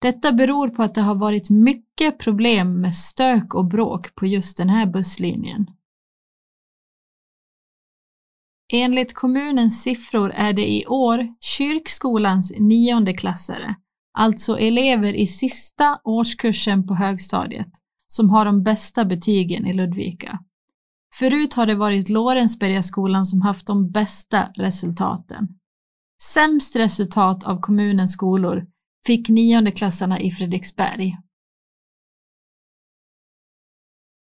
Detta 0.01 0.33
beror 0.33 0.69
på 0.69 0.83
att 0.83 0.95
det 0.95 1.01
har 1.01 1.15
varit 1.15 1.51
mycket 1.51 2.19
problem 2.19 2.81
med 2.81 2.95
stök 2.95 3.55
och 3.55 3.65
bråk 3.65 4.15
på 4.15 4.27
just 4.27 4.57
den 4.57 4.69
här 4.69 4.87
busslinjen. 4.87 5.67
Enligt 8.73 9.15
kommunens 9.15 9.83
siffror 9.83 10.31
är 10.31 10.53
det 10.53 10.73
i 10.73 10.87
år 10.87 11.35
kyrkskolans 11.41 12.53
niondeklassare, 12.59 13.75
alltså 14.13 14.59
elever 14.59 15.15
i 15.15 15.27
sista 15.27 16.01
årskursen 16.05 16.87
på 16.87 16.95
högstadiet, 16.95 17.69
som 18.07 18.31
har 18.31 18.45
de 18.45 18.63
bästa 18.63 19.05
betygen 19.05 19.67
i 19.67 19.73
Ludvika. 19.73 20.39
Förut 21.15 21.55
har 21.55 21.67
det 21.67 21.75
varit 21.75 22.09
Lorensbergaskolan 22.09 23.25
som 23.25 23.41
haft 23.41 23.67
de 23.67 23.91
bästa 23.91 24.49
resultaten. 24.55 25.49
Sämst 26.23 26.77
resultat 26.77 27.45
av 27.45 27.61
kommunens 27.61 28.13
skolor 28.13 28.67
fick 29.07 29.29
niondeklassarna 29.29 30.21
i 30.21 30.31
Fredriksberg. 30.31 31.17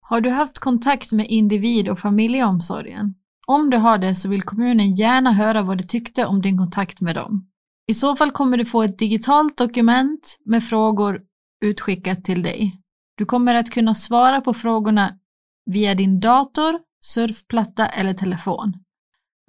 Har 0.01 0.21
du 0.21 0.31
haft 0.31 0.59
kontakt 0.59 1.13
med 1.13 1.27
individ 1.27 1.89
och 1.89 1.99
familjeomsorgen? 1.99 3.15
Om 3.47 3.71
du 3.71 3.77
har 3.77 3.99
det 3.99 4.15
så 4.15 4.29
vill 4.29 4.43
kommunen 4.43 4.95
gärna 4.95 5.33
höra 5.33 5.63
vad 5.63 5.79
du 5.79 5.85
tyckte 5.85 6.27
om 6.27 6.43
din 6.43 6.59
kontakt 6.59 7.01
med 7.01 7.15
dem. 7.15 7.49
I 7.87 7.95
så 7.95 8.17
fall 8.17 8.31
kommer 8.31 8.57
du 8.57 8.65
få 8.65 8.83
ett 8.83 8.99
digitalt 8.99 9.57
dokument 9.57 10.39
med 10.45 10.65
frågor 10.65 11.23
utskickat 11.65 12.25
till 12.25 12.43
dig. 12.43 12.81
Du 13.19 13.25
kommer 13.25 13.55
att 13.55 13.71
kunna 13.71 13.95
svara 13.95 14.41
på 14.41 14.55
frågorna 14.55 15.19
via 15.67 15.95
din 15.95 16.21
dator, 16.21 16.81
surfplatta 17.01 17.89
eller 17.89 18.15
telefon. 18.15 18.85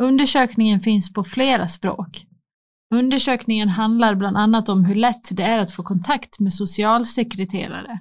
Undersökningen 0.04 0.80
finns 0.80 1.14
på 1.14 1.24
flera 1.24 1.68
språk. 1.68 2.26
Undersökningen 2.94 3.70
handlar 3.70 4.16
bland 4.16 4.38
annat 4.38 4.70
om 4.70 4.86
hur 4.86 4.96
lätt 4.96 5.30
det 5.32 5.44
är 5.44 5.58
att 5.58 5.72
få 5.72 5.84
kontakt 5.84 6.40
med 6.40 6.54
socialsekreterare, 6.54 8.00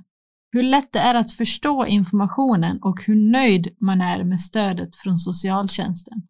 hur 0.53 0.63
lätt 0.63 0.93
det 0.93 0.99
är 0.99 1.15
att 1.15 1.33
förstå 1.33 1.87
informationen 1.87 2.79
och 2.83 3.03
hur 3.07 3.31
nöjd 3.33 3.77
man 3.81 4.01
är 4.01 4.25
med 4.25 4.41
stödet 4.41 4.97
från 4.97 5.19
socialtjänsten. 5.19 6.23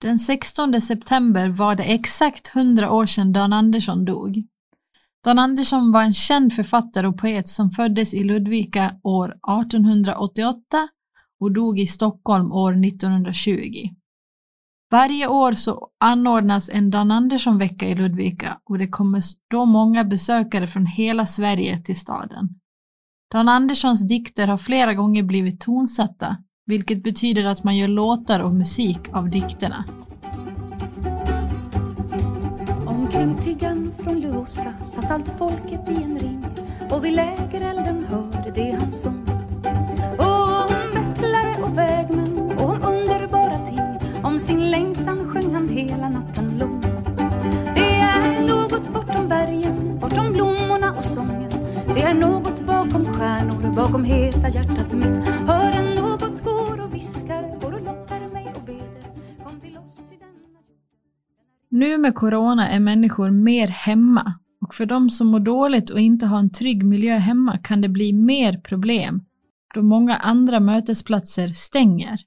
Den 0.00 0.18
16 0.18 0.80
september 0.80 1.48
var 1.48 1.74
det 1.74 1.84
exakt 1.84 2.56
100 2.56 2.92
år 2.92 3.06
sedan 3.06 3.32
Dan 3.32 3.52
Andersson 3.52 4.04
dog. 4.04 4.48
Dan 5.24 5.38
Andersson 5.38 5.92
var 5.92 6.02
en 6.02 6.14
känd 6.14 6.52
författare 6.52 7.06
och 7.06 7.18
poet 7.18 7.48
som 7.48 7.70
föddes 7.70 8.14
i 8.14 8.24
Ludvika 8.24 8.94
år 9.02 9.28
1888 9.28 10.88
och 11.40 11.52
dog 11.52 11.80
i 11.80 11.86
Stockholm 11.86 12.52
år 12.52 12.84
1920. 12.86 13.88
Varje 14.90 15.28
år 15.28 15.52
så 15.52 15.88
anordnas 16.00 16.70
en 16.72 16.90
Dan 16.90 17.10
Andersson-vecka 17.10 17.88
i 17.88 17.94
Ludvika 17.94 18.58
och 18.64 18.78
det 18.78 18.88
kommer 18.88 19.22
då 19.50 19.64
många 19.64 20.04
besökare 20.04 20.66
från 20.66 20.86
hela 20.86 21.26
Sverige 21.26 21.82
till 21.82 21.96
staden. 21.96 22.48
Dan 23.32 23.48
Anderssons 23.48 24.08
dikter 24.08 24.48
har 24.48 24.58
flera 24.58 24.94
gånger 24.94 25.22
blivit 25.22 25.60
tonsatta, 25.60 26.36
vilket 26.66 27.02
betyder 27.02 27.44
att 27.44 27.64
man 27.64 27.76
gör 27.76 27.88
låtar 27.88 28.42
och 28.42 28.54
musik 28.54 28.98
av 29.12 29.30
dikterna. 29.30 29.84
Kring 33.14 33.38
tiggan 33.38 33.92
från 33.98 34.20
Luossa 34.20 34.72
satt 34.82 35.10
allt 35.10 35.32
folket 35.38 35.88
i 35.88 36.02
en 36.02 36.18
ring 36.18 36.46
och 36.90 37.04
vid 37.04 37.12
lägerelden 37.12 38.04
hörde 38.08 38.50
det 38.54 38.76
hans 38.80 39.02
sång. 39.02 39.26
Och 40.18 40.60
om 40.60 40.90
bettlare 40.92 41.54
och 41.62 41.78
vägmän 41.78 42.52
och 42.58 42.70
om 42.70 42.82
underbara 42.82 43.66
ting 43.66 44.10
om 44.22 44.38
sin 44.38 44.70
längtan 44.70 45.28
sjöng 45.28 45.54
han 45.54 45.68
hela 45.68 46.08
natten 46.08 46.58
lång. 46.58 46.80
Det 47.74 47.94
är 47.94 48.46
något 48.46 48.88
bortom 48.88 49.28
bergen, 49.28 49.98
bortom 50.00 50.32
blommorna 50.32 50.94
och 50.96 51.04
sången. 51.04 51.50
Det 51.94 52.02
är 52.02 52.14
något 52.14 52.60
bakom 52.60 53.04
stjärnor, 53.12 53.74
bakom 53.76 54.04
heta 54.04 54.48
hjärtat 54.48 54.92
mitt. 54.92 55.28
Hör 55.46 55.72
en 55.72 55.93
Nu 61.84 61.98
med 61.98 62.14
corona 62.14 62.68
är 62.68 62.80
människor 62.80 63.30
mer 63.30 63.68
hemma 63.68 64.34
och 64.60 64.74
för 64.74 64.86
de 64.86 65.10
som 65.10 65.26
mår 65.26 65.40
dåligt 65.40 65.90
och 65.90 66.00
inte 66.00 66.26
har 66.26 66.38
en 66.38 66.50
trygg 66.50 66.84
miljö 66.84 67.16
hemma 67.16 67.58
kan 67.58 67.80
det 67.80 67.88
bli 67.88 68.12
mer 68.12 68.58
problem 68.58 69.24
då 69.74 69.82
många 69.82 70.16
andra 70.16 70.60
mötesplatser 70.60 71.48
stänger. 71.48 72.20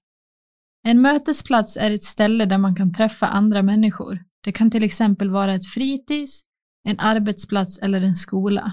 En 0.83 1.01
mötesplats 1.01 1.77
är 1.77 1.91
ett 1.91 2.03
ställe 2.03 2.45
där 2.45 2.57
man 2.57 2.75
kan 2.75 2.93
träffa 2.93 3.27
andra 3.27 3.61
människor. 3.63 4.23
Det 4.43 4.51
kan 4.51 4.71
till 4.71 4.83
exempel 4.83 5.29
vara 5.29 5.53
ett 5.53 5.65
fritids, 5.65 6.41
en 6.83 6.99
arbetsplats 6.99 7.77
eller 7.77 8.01
en 8.01 8.15
skola. 8.15 8.71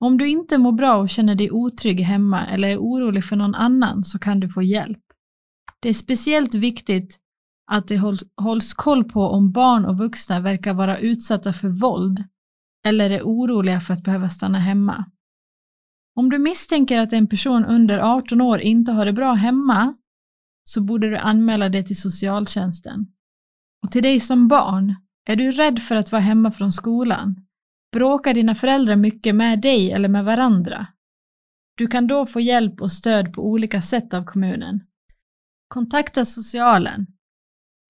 Om 0.00 0.18
du 0.18 0.28
inte 0.28 0.58
mår 0.58 0.72
bra 0.72 0.96
och 0.96 1.08
känner 1.08 1.34
dig 1.34 1.50
otrygg 1.50 2.00
hemma 2.00 2.46
eller 2.46 2.68
är 2.68 2.78
orolig 2.78 3.24
för 3.24 3.36
någon 3.36 3.54
annan 3.54 4.04
så 4.04 4.18
kan 4.18 4.40
du 4.40 4.48
få 4.48 4.62
hjälp. 4.62 5.02
Det 5.80 5.88
är 5.88 5.92
speciellt 5.92 6.54
viktigt 6.54 7.18
att 7.70 7.88
det 7.88 7.98
hålls, 7.98 8.24
hålls 8.36 8.74
koll 8.74 9.04
på 9.04 9.20
om 9.20 9.52
barn 9.52 9.84
och 9.84 9.98
vuxna 9.98 10.40
verkar 10.40 10.74
vara 10.74 10.98
utsatta 10.98 11.52
för 11.52 11.68
våld 11.68 12.24
eller 12.86 13.10
är 13.10 13.22
oroliga 13.22 13.80
för 13.80 13.94
att 13.94 14.02
behöva 14.02 14.28
stanna 14.28 14.58
hemma. 14.58 15.04
Om 16.14 16.30
du 16.30 16.38
misstänker 16.38 17.00
att 17.00 17.12
en 17.12 17.26
person 17.26 17.64
under 17.64 17.98
18 17.98 18.40
år 18.40 18.60
inte 18.60 18.92
har 18.92 19.04
det 19.04 19.12
bra 19.12 19.34
hemma 19.34 19.94
så 20.64 20.80
borde 20.80 21.10
du 21.10 21.16
anmäla 21.16 21.68
det 21.68 21.82
till 21.82 22.00
socialtjänsten. 22.00 23.06
Och 23.82 23.92
till 23.92 24.02
dig 24.02 24.20
som 24.20 24.48
barn, 24.48 24.94
är 25.26 25.36
du 25.36 25.50
rädd 25.52 25.78
för 25.78 25.96
att 25.96 26.12
vara 26.12 26.22
hemma 26.22 26.50
från 26.50 26.72
skolan? 26.72 27.46
Bråkar 27.92 28.34
dina 28.34 28.54
föräldrar 28.54 28.96
mycket 28.96 29.34
med 29.34 29.60
dig 29.60 29.92
eller 29.92 30.08
med 30.08 30.24
varandra? 30.24 30.86
Du 31.76 31.86
kan 31.86 32.06
då 32.06 32.26
få 32.26 32.40
hjälp 32.40 32.80
och 32.80 32.92
stöd 32.92 33.32
på 33.32 33.46
olika 33.46 33.82
sätt 33.82 34.14
av 34.14 34.24
kommunen. 34.24 34.80
Kontakta 35.68 36.24
socialen. 36.24 37.06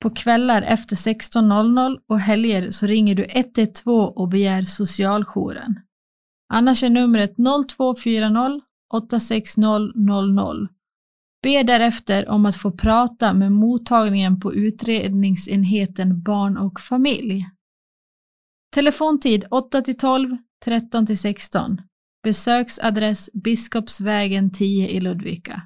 På 0.02 0.10
kvällar 0.10 0.62
efter 0.62 0.96
16.00 0.96 1.98
och 2.08 2.20
helger 2.20 2.70
så 2.70 2.86
ringer 2.86 3.14
du 3.14 3.26
112 3.28 4.12
och 4.16 4.28
begär 4.28 4.62
socialjouren. 4.62 5.80
Annars 6.52 6.82
är 6.82 6.90
numret 6.90 7.36
0240 7.36 8.60
860 8.94 9.60
00. 9.94 10.68
Be 11.42 11.62
därefter 11.62 12.28
om 12.28 12.46
att 12.46 12.56
få 12.56 12.70
prata 12.70 13.34
med 13.34 13.52
mottagningen 13.52 14.40
på 14.40 14.54
utredningsenheten 14.54 16.22
barn 16.22 16.58
och 16.58 16.80
familj. 16.80 17.46
Telefontid 18.74 19.44
8 19.50 19.82
12, 19.82 20.36
13 20.64 21.06
16. 21.06 21.80
Besöksadress 22.22 23.30
Biskopsvägen 23.32 24.52
10 24.52 24.88
i 24.88 25.00
Ludvika. 25.00 25.62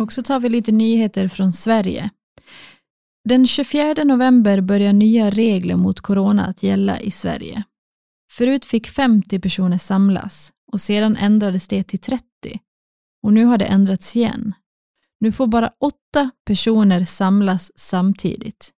Och 0.00 0.12
så 0.12 0.22
tar 0.22 0.40
vi 0.40 0.48
lite 0.48 0.72
nyheter 0.72 1.28
från 1.28 1.52
Sverige. 1.52 2.10
Den 3.24 3.46
24 3.46 4.04
november 4.04 4.60
börjar 4.60 4.92
nya 4.92 5.30
regler 5.30 5.76
mot 5.76 6.00
corona 6.00 6.46
att 6.46 6.62
gälla 6.62 7.00
i 7.00 7.10
Sverige. 7.10 7.64
Förut 8.32 8.64
fick 8.64 8.88
50 8.88 9.40
personer 9.40 9.78
samlas 9.78 10.52
och 10.72 10.80
sedan 10.80 11.16
ändrades 11.16 11.68
det 11.68 11.82
till 11.82 11.98
30. 11.98 12.24
Och 13.22 13.32
nu 13.32 13.44
har 13.44 13.58
det 13.58 13.64
ändrats 13.64 14.16
igen. 14.16 14.52
Nu 15.20 15.32
får 15.32 15.46
bara 15.46 15.70
åtta 15.80 16.30
personer 16.46 17.04
samlas 17.04 17.72
samtidigt. 17.76 18.70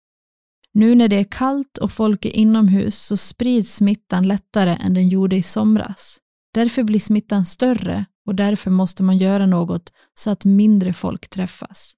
Nu 0.75 0.95
när 0.95 1.09
det 1.09 1.17
är 1.17 1.27
kallt 1.31 1.79
och 1.79 1.93
folk 1.93 2.25
är 2.25 2.37
inomhus 2.37 2.99
så 2.99 3.17
sprids 3.17 3.75
smittan 3.75 4.29
lättare 4.29 4.77
än 4.81 4.95
den 4.95 5.09
gjorde 5.09 5.37
i 5.37 5.43
somras. 5.43 6.19
Därför 6.55 6.83
blir 6.83 7.01
smittan 7.01 7.47
större 7.47 8.05
och 8.27 8.35
därför 8.35 8.71
måste 8.71 9.03
man 9.03 9.19
göra 9.19 9.47
något 9.47 9.93
så 10.15 10.31
att 10.31 10.45
mindre 10.45 10.93
folk 10.93 11.29
träffas. 11.29 11.93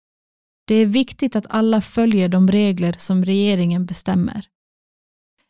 Det 0.67 0.75
är 0.75 0.87
viktigt 0.87 1.37
att 1.37 1.47
alla 1.49 1.81
följer 1.81 2.29
de 2.29 2.49
regler 2.49 2.95
som 2.99 3.25
regeringen 3.25 3.87
bestämmer. 3.87 4.49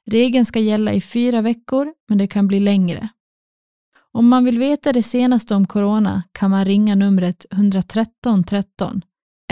Regeln 0.07 0.45
ska 0.45 0.61
gälla 0.61 0.93
i 0.93 1.01
fyra 1.01 1.43
veckor, 1.43 1.95
men 2.09 2.19
det 2.19 2.27
kan 2.27 2.47
bli 2.47 2.61
längre. 2.61 3.09
Om 4.13 4.29
man 4.29 4.45
vill 4.45 4.59
veta 4.59 4.93
det 4.93 5.03
senaste 5.03 5.55
om 5.55 5.67
corona 5.67 6.23
kan 6.33 6.51
man 6.51 6.65
ringa 6.65 6.95
numret 6.95 7.47
113 7.51 8.45
13 8.45 9.03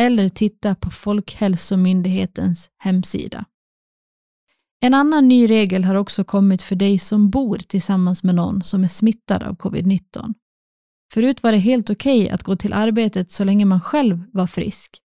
eller 0.00 0.29
titta 0.29 0.75
på 0.75 0.91
Folkhälsomyndighetens 0.91 2.71
hemsida. 2.79 3.45
En 4.81 4.95
annan 4.95 5.29
ny 5.29 5.50
regel 5.50 5.85
har 5.85 5.95
också 5.95 6.25
kommit 6.25 6.62
för 6.62 6.76
dig 6.76 6.99
som 6.99 7.31
bor 7.31 7.59
tillsammans 7.59 8.23
med 8.23 8.35
någon 8.35 8.62
som 8.62 8.85
är 8.85 8.88
smittad 8.88 9.43
av 9.43 9.57
covid-19. 9.57 10.35
Förut 11.12 11.42
var 11.42 11.52
det 11.52 11.59
helt 11.59 11.90
okej 11.90 12.23
okay 12.23 12.35
att 12.35 12.42
gå 12.42 12.57
till 12.57 12.73
arbetet 12.73 13.31
så 13.31 13.45
länge 13.45 13.64
man 13.64 13.81
själv 13.81 14.25
var 14.33 14.47
frisk. 14.47 14.99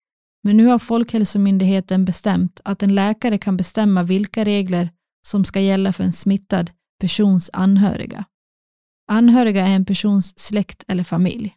Men 0.43 0.57
nu 0.57 0.67
har 0.67 0.79
Folkhälsomyndigheten 0.79 2.05
bestämt 2.05 2.61
att 2.65 2.83
en 2.83 2.95
läkare 2.95 3.39
kan 3.39 3.57
bestämma 3.57 4.03
vilka 4.03 4.45
regler 4.45 4.91
som 5.27 5.45
ska 5.45 5.61
gälla 5.61 5.93
för 5.93 6.05
en 6.05 6.13
smittad 6.13 6.71
persons 7.01 7.51
anhöriga. 7.53 8.25
Anhöriga 9.09 9.67
är 9.67 9.75
en 9.75 9.85
persons 9.85 10.39
släkt 10.39 10.85
eller 10.89 11.05
familj. 11.05 11.55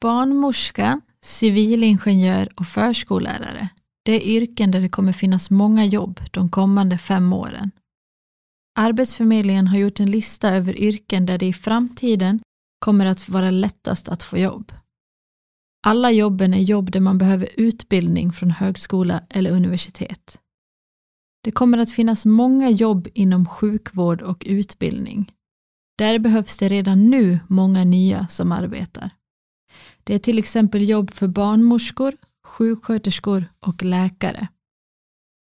Barnmorska, 0.00 1.00
civilingenjör 1.24 2.48
och 2.56 2.66
förskollärare. 2.66 3.68
Det 4.04 4.12
är 4.12 4.20
yrken 4.20 4.70
där 4.70 4.80
det 4.80 4.88
kommer 4.88 5.12
finnas 5.12 5.50
många 5.50 5.84
jobb 5.84 6.20
de 6.30 6.50
kommande 6.50 6.98
fem 6.98 7.32
åren. 7.32 7.70
Arbetsförmedlingen 8.74 9.66
har 9.66 9.78
gjort 9.78 10.00
en 10.00 10.10
lista 10.10 10.48
över 10.48 10.78
yrken 10.78 11.26
där 11.26 11.38
det 11.38 11.46
i 11.46 11.52
framtiden 11.52 12.40
kommer 12.78 13.06
att 13.06 13.28
vara 13.28 13.50
lättast 13.50 14.08
att 14.08 14.22
få 14.22 14.38
jobb. 14.38 14.72
Alla 15.86 16.10
jobben 16.10 16.54
är 16.54 16.62
jobb 16.62 16.90
där 16.90 17.00
man 17.00 17.18
behöver 17.18 17.48
utbildning 17.56 18.32
från 18.32 18.50
högskola 18.50 19.22
eller 19.28 19.50
universitet. 19.50 20.40
Det 21.44 21.50
kommer 21.50 21.78
att 21.78 21.90
finnas 21.90 22.26
många 22.26 22.70
jobb 22.70 23.08
inom 23.14 23.46
sjukvård 23.46 24.22
och 24.22 24.42
utbildning. 24.46 25.32
Där 25.98 26.18
behövs 26.18 26.56
det 26.56 26.68
redan 26.68 27.10
nu 27.10 27.40
många 27.48 27.84
nya 27.84 28.26
som 28.26 28.52
arbetar. 28.52 29.10
Det 30.04 30.14
är 30.14 30.18
till 30.18 30.38
exempel 30.38 30.88
jobb 30.88 31.10
för 31.10 31.28
barnmorskor, 31.28 32.16
sjuksköterskor 32.44 33.44
och 33.60 33.82
läkare. 33.82 34.48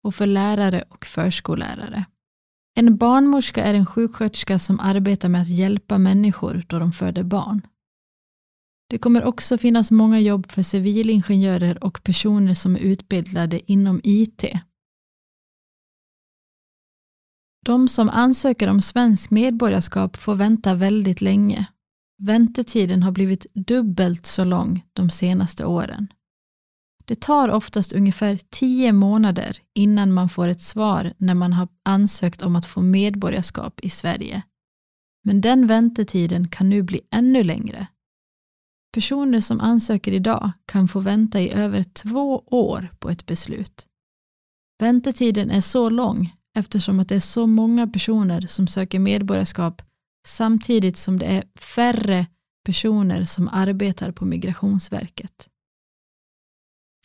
Och 0.04 0.16
för 0.16 0.26
lärare 0.26 0.84
och 0.90 1.06
förskollärare. 1.06 2.06
En 2.74 2.98
barnmorska 2.98 3.64
är 3.64 3.74
en 3.74 3.86
sjuksköterska 3.86 4.60
som 4.60 4.80
arbetar 4.80 5.30
med 5.30 5.42
att 5.42 5.50
hjälpa 5.50 5.98
människor 5.98 6.66
då 6.68 6.80
de 6.80 6.92
föder 6.92 7.24
barn. 7.24 7.62
Det 8.90 8.98
kommer 8.98 9.24
också 9.24 9.58
finnas 9.58 9.92
många 9.92 10.20
jobb 10.20 10.52
för 10.52 10.64
civilingenjörer 10.64 11.84
och 11.84 12.04
personer 12.04 12.54
som 12.54 12.76
är 12.76 12.80
utbildade 12.80 13.72
inom 13.72 14.02
IT. 14.04 14.46
De 17.66 17.88
som 17.88 18.10
ansöker 18.10 18.68
om 18.68 18.82
svensk 18.82 19.32
medborgarskap 19.32 20.18
får 20.18 20.36
vänta 20.36 20.74
väldigt 20.74 21.22
länge. 21.22 21.66
Väntetiden 22.24 23.04
har 23.04 23.12
blivit 23.12 23.46
dubbelt 23.54 24.26
så 24.26 24.44
lång 24.44 24.86
de 24.94 25.10
senaste 25.10 25.66
åren. 25.66 26.08
Det 27.12 27.20
tar 27.20 27.50
oftast 27.50 27.94
ungefär 27.94 28.40
tio 28.50 28.92
månader 28.92 29.58
innan 29.74 30.12
man 30.12 30.30
får 30.30 30.48
ett 30.48 30.62
svar 30.62 31.14
när 31.18 31.34
man 31.34 31.54
har 31.54 31.68
ansökt 31.86 32.42
om 32.42 32.56
att 32.56 32.66
få 32.66 32.82
medborgarskap 32.82 33.80
i 33.80 33.90
Sverige. 33.90 34.42
Men 35.24 35.42
den 35.42 35.68
väntetiden 35.68 36.48
kan 36.48 36.70
nu 36.70 36.82
bli 36.82 37.02
ännu 37.12 37.44
längre. 37.44 37.88
Personer 38.94 39.40
som 39.40 39.60
ansöker 39.62 40.12
idag 40.12 40.52
kan 40.66 40.88
få 40.88 41.00
vänta 41.00 41.42
i 41.42 41.52
över 41.52 41.84
två 41.84 42.44
år 42.46 42.92
på 43.00 43.10
ett 43.10 43.26
beslut. 43.26 43.88
Väntetiden 44.80 45.52
är 45.52 45.62
så 45.62 45.90
lång 45.90 46.36
eftersom 46.58 47.00
att 47.00 47.10
det 47.10 47.16
är 47.16 47.20
så 47.20 47.48
många 47.48 47.88
personer 47.88 48.42
som 48.42 48.68
söker 48.68 49.00
medborgarskap 49.00 49.82
samtidigt 50.28 50.98
som 50.98 51.20
det 51.20 51.26
är 51.26 51.44
färre 51.56 52.28
personer 52.66 53.24
som 53.24 53.48
arbetar 53.48 54.12
på 54.12 54.26
Migrationsverket. 54.26 55.51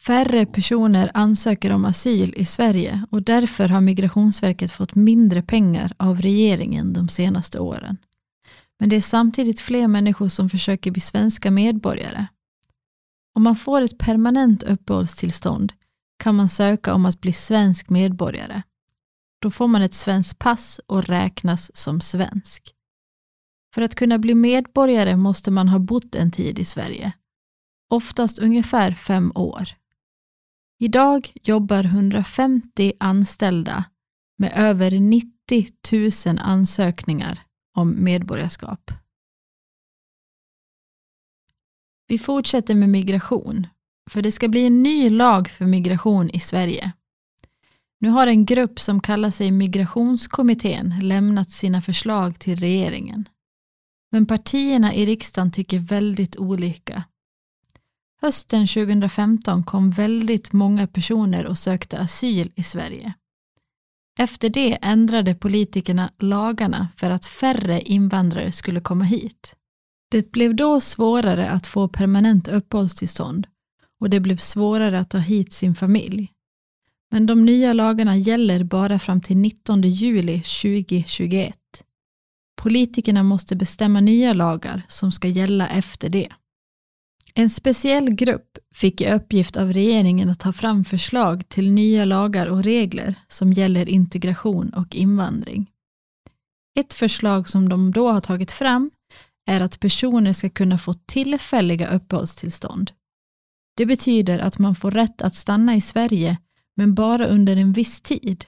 Färre 0.07 0.47
personer 0.47 1.11
ansöker 1.15 1.73
om 1.73 1.85
asyl 1.85 2.35
i 2.37 2.45
Sverige 2.45 3.07
och 3.11 3.23
därför 3.23 3.69
har 3.69 3.81
Migrationsverket 3.81 4.73
fått 4.73 4.95
mindre 4.95 5.43
pengar 5.43 5.93
av 5.97 6.21
regeringen 6.21 6.93
de 6.93 7.09
senaste 7.09 7.59
åren. 7.59 7.97
Men 8.79 8.89
det 8.89 8.97
är 8.97 9.01
samtidigt 9.01 9.61
fler 9.61 9.89
människor 9.89 10.29
som 10.29 10.49
försöker 10.49 10.91
bli 10.91 11.01
svenska 11.01 11.51
medborgare. 11.51 12.27
Om 13.35 13.43
man 13.43 13.57
får 13.57 13.81
ett 13.81 13.99
permanent 13.99 14.63
uppehållstillstånd 14.63 15.73
kan 16.19 16.35
man 16.35 16.49
söka 16.49 16.95
om 16.95 17.07
att 17.07 17.21
bli 17.21 17.33
svensk 17.33 17.89
medborgare. 17.91 18.63
Då 19.43 19.51
får 19.51 19.69
man 19.69 19.83
ett 19.83 19.95
svenskt 19.95 20.39
pass 20.39 20.81
och 20.87 21.05
räknas 21.05 21.77
som 21.77 22.01
svensk. 22.01 22.75
För 23.75 23.83
att 23.83 23.95
kunna 23.95 24.19
bli 24.19 24.35
medborgare 24.35 25.17
måste 25.17 25.51
man 25.51 25.69
ha 25.69 25.79
bott 25.79 26.15
en 26.15 26.31
tid 26.31 26.59
i 26.59 26.65
Sverige, 26.65 27.13
oftast 27.91 28.39
ungefär 28.39 28.93
fem 28.93 29.33
år. 29.35 29.69
Idag 30.79 31.33
jobbar 31.43 31.85
150 31.85 32.93
anställda 33.01 33.85
med 34.39 34.53
över 34.57 34.91
90 34.91 35.33
000 36.27 36.39
ansökningar 36.39 37.41
om 37.77 38.05
medborgarskap. 38.05 38.91
Vi 42.09 42.19
fortsätter 42.19 42.75
med 42.75 42.89
migration, 42.89 43.67
för 44.11 44.23
det 44.23 44.33
ska 44.33 44.49
bli 44.49 44.67
en 44.67 44.83
ny 44.83 45.11
lag 45.11 45.49
för 45.49 45.67
migration 45.67 46.31
i 46.31 46.41
Sverige. 46.41 46.93
Nu 48.01 48.09
har 48.09 48.27
en 48.27 48.47
grupp 48.47 48.81
som 48.81 49.01
kallar 49.01 49.31
sig 49.31 49.51
Migrationskommittén 49.51 50.95
lämnat 51.03 51.51
sina 51.51 51.81
förslag 51.81 52.41
till 52.41 52.57
regeringen. 52.57 53.29
Men 54.13 54.27
partierna 54.27 54.95
i 54.95 55.07
riksdagen 55.07 55.53
tycker 55.53 55.79
väldigt 55.79 56.37
olika. 56.37 57.05
Hösten 58.27 58.67
2015 58.67 59.63
kom 59.65 59.91
väldigt 59.91 60.53
många 60.53 60.87
personer 60.87 61.47
och 61.47 61.59
sökte 61.59 61.99
asyl 61.99 62.53
i 62.55 62.63
Sverige. 62.63 63.15
Efter 64.19 64.49
det 64.49 64.79
ändrade 64.83 65.35
politikerna 65.35 66.13
lagarna 66.19 66.89
för 66.97 67.11
att 67.11 67.27
färre 67.27 67.81
invandrare 67.81 68.53
skulle 68.53 68.81
komma 68.81 69.05
hit. 69.05 69.57
Det 70.11 70.33
blev 70.33 70.57
då 70.57 70.81
svårare 70.81 71.51
att 71.51 71.67
få 71.67 71.89
permanent 71.89 72.49
uppehållstillstånd 72.49 73.47
och 74.01 74.11
det 74.11 74.21
blev 74.21 74.37
svårare 74.37 75.01
att 75.01 75.11
ta 75.11 75.19
hit 75.19 75.53
sin 75.53 75.75
familj. 75.75 76.33
Men 77.11 77.27
de 77.27 77.45
nya 77.45 77.73
lagarna 77.73 78.17
gäller 78.17 78.65
bara 78.65 78.99
fram 78.99 79.21
till 79.21 79.37
19 79.37 79.83
juli 79.83 80.43
2021. 80.43 81.59
Politikerna 82.63 83.23
måste 83.23 83.57
bestämma 83.57 84.01
nya 84.01 84.33
lagar 84.33 84.83
som 84.89 85.13
ska 85.13 85.29
gälla 85.29 85.69
efter 85.69 86.09
det. 86.09 86.33
En 87.39 87.51
speciell 87.51 88.11
grupp 88.11 88.59
fick 88.75 89.01
i 89.01 89.13
uppgift 89.13 89.57
av 89.57 89.73
regeringen 89.73 90.31
att 90.31 90.41
ta 90.41 90.53
fram 90.53 90.85
förslag 90.85 91.49
till 91.49 91.73
nya 91.73 92.05
lagar 92.05 92.47
och 92.47 92.65
regler 92.65 93.15
som 93.29 93.53
gäller 93.53 93.89
integration 93.89 94.71
och 94.71 94.95
invandring. 94.95 95.71
Ett 96.79 96.95
förslag 96.95 97.49
som 97.49 97.69
de 97.69 97.91
då 97.91 98.11
har 98.11 98.21
tagit 98.21 98.53
fram 98.53 98.91
är 99.47 99.61
att 99.61 99.81
personer 99.81 100.33
ska 100.33 100.49
kunna 100.49 100.79
få 100.79 100.93
tillfälliga 100.93 101.91
uppehållstillstånd. 101.91 102.91
Det 103.77 103.87
betyder 103.87 104.39
att 104.39 104.59
man 104.59 104.75
får 104.75 104.91
rätt 104.91 105.23
att 105.23 105.35
stanna 105.35 105.77
i 105.77 105.81
Sverige, 105.81 106.39
men 106.77 106.95
bara 106.95 107.27
under 107.27 107.57
en 107.57 107.73
viss 107.73 108.01
tid. 108.01 108.45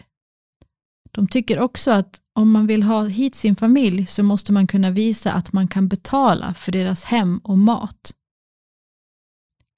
De 1.11 1.29
tycker 1.29 1.59
också 1.61 1.91
att 1.91 2.21
om 2.35 2.51
man 2.51 2.67
vill 2.67 2.83
ha 2.83 3.05
hit 3.05 3.35
sin 3.35 3.57
familj 3.57 4.07
så 4.07 4.23
måste 4.23 4.53
man 4.53 4.67
kunna 4.67 4.91
visa 4.91 5.33
att 5.33 5.53
man 5.53 5.69
kan 5.69 5.89
betala 5.89 6.55
för 6.55 6.73
deras 6.73 7.05
hem 7.05 7.39
och 7.39 7.59
mat. 7.59 8.15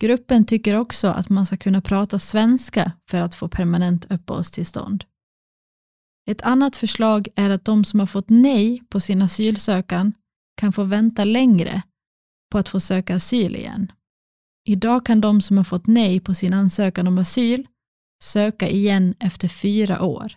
Gruppen 0.00 0.44
tycker 0.44 0.74
också 0.74 1.08
att 1.08 1.28
man 1.28 1.46
ska 1.46 1.56
kunna 1.56 1.80
prata 1.80 2.18
svenska 2.18 2.92
för 3.08 3.20
att 3.20 3.34
få 3.34 3.48
permanent 3.48 4.04
uppehållstillstånd. 4.10 5.04
Ett 6.30 6.42
annat 6.42 6.76
förslag 6.76 7.28
är 7.36 7.50
att 7.50 7.64
de 7.64 7.84
som 7.84 8.00
har 8.00 8.06
fått 8.06 8.28
nej 8.28 8.82
på 8.88 9.00
sin 9.00 9.22
asylsökan 9.22 10.12
kan 10.56 10.72
få 10.72 10.84
vänta 10.84 11.24
längre 11.24 11.82
på 12.52 12.58
att 12.58 12.68
få 12.68 12.80
söka 12.80 13.16
asyl 13.16 13.56
igen. 13.56 13.92
Idag 14.64 15.06
kan 15.06 15.20
de 15.20 15.40
som 15.40 15.56
har 15.56 15.64
fått 15.64 15.86
nej 15.86 16.20
på 16.20 16.34
sin 16.34 16.54
ansökan 16.54 17.06
om 17.06 17.18
asyl 17.18 17.66
söka 18.22 18.68
igen 18.68 19.14
efter 19.18 19.48
fyra 19.48 20.02
år. 20.02 20.32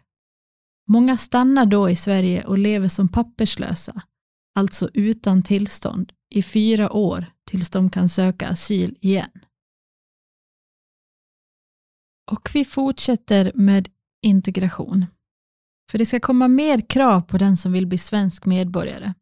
Många 0.87 1.17
stannar 1.17 1.65
då 1.65 1.89
i 1.89 1.95
Sverige 1.95 2.43
och 2.43 2.57
lever 2.57 2.87
som 2.87 3.07
papperslösa, 3.07 4.01
alltså 4.55 4.89
utan 4.93 5.43
tillstånd, 5.43 6.13
i 6.29 6.43
fyra 6.43 6.91
år 6.91 7.25
tills 7.45 7.69
de 7.69 7.89
kan 7.89 8.09
söka 8.09 8.47
asyl 8.47 8.97
igen. 9.01 9.31
Och 12.31 12.49
vi 12.53 12.65
fortsätter 12.65 13.51
med 13.55 13.89
integration. 14.21 15.05
För 15.91 15.97
det 15.97 16.05
ska 16.05 16.19
komma 16.19 16.47
mer 16.47 16.81
krav 16.81 17.21
på 17.21 17.37
den 17.37 17.57
som 17.57 17.71
vill 17.71 17.87
bli 17.87 17.97
svensk 17.97 18.45
medborgare. 18.45 19.13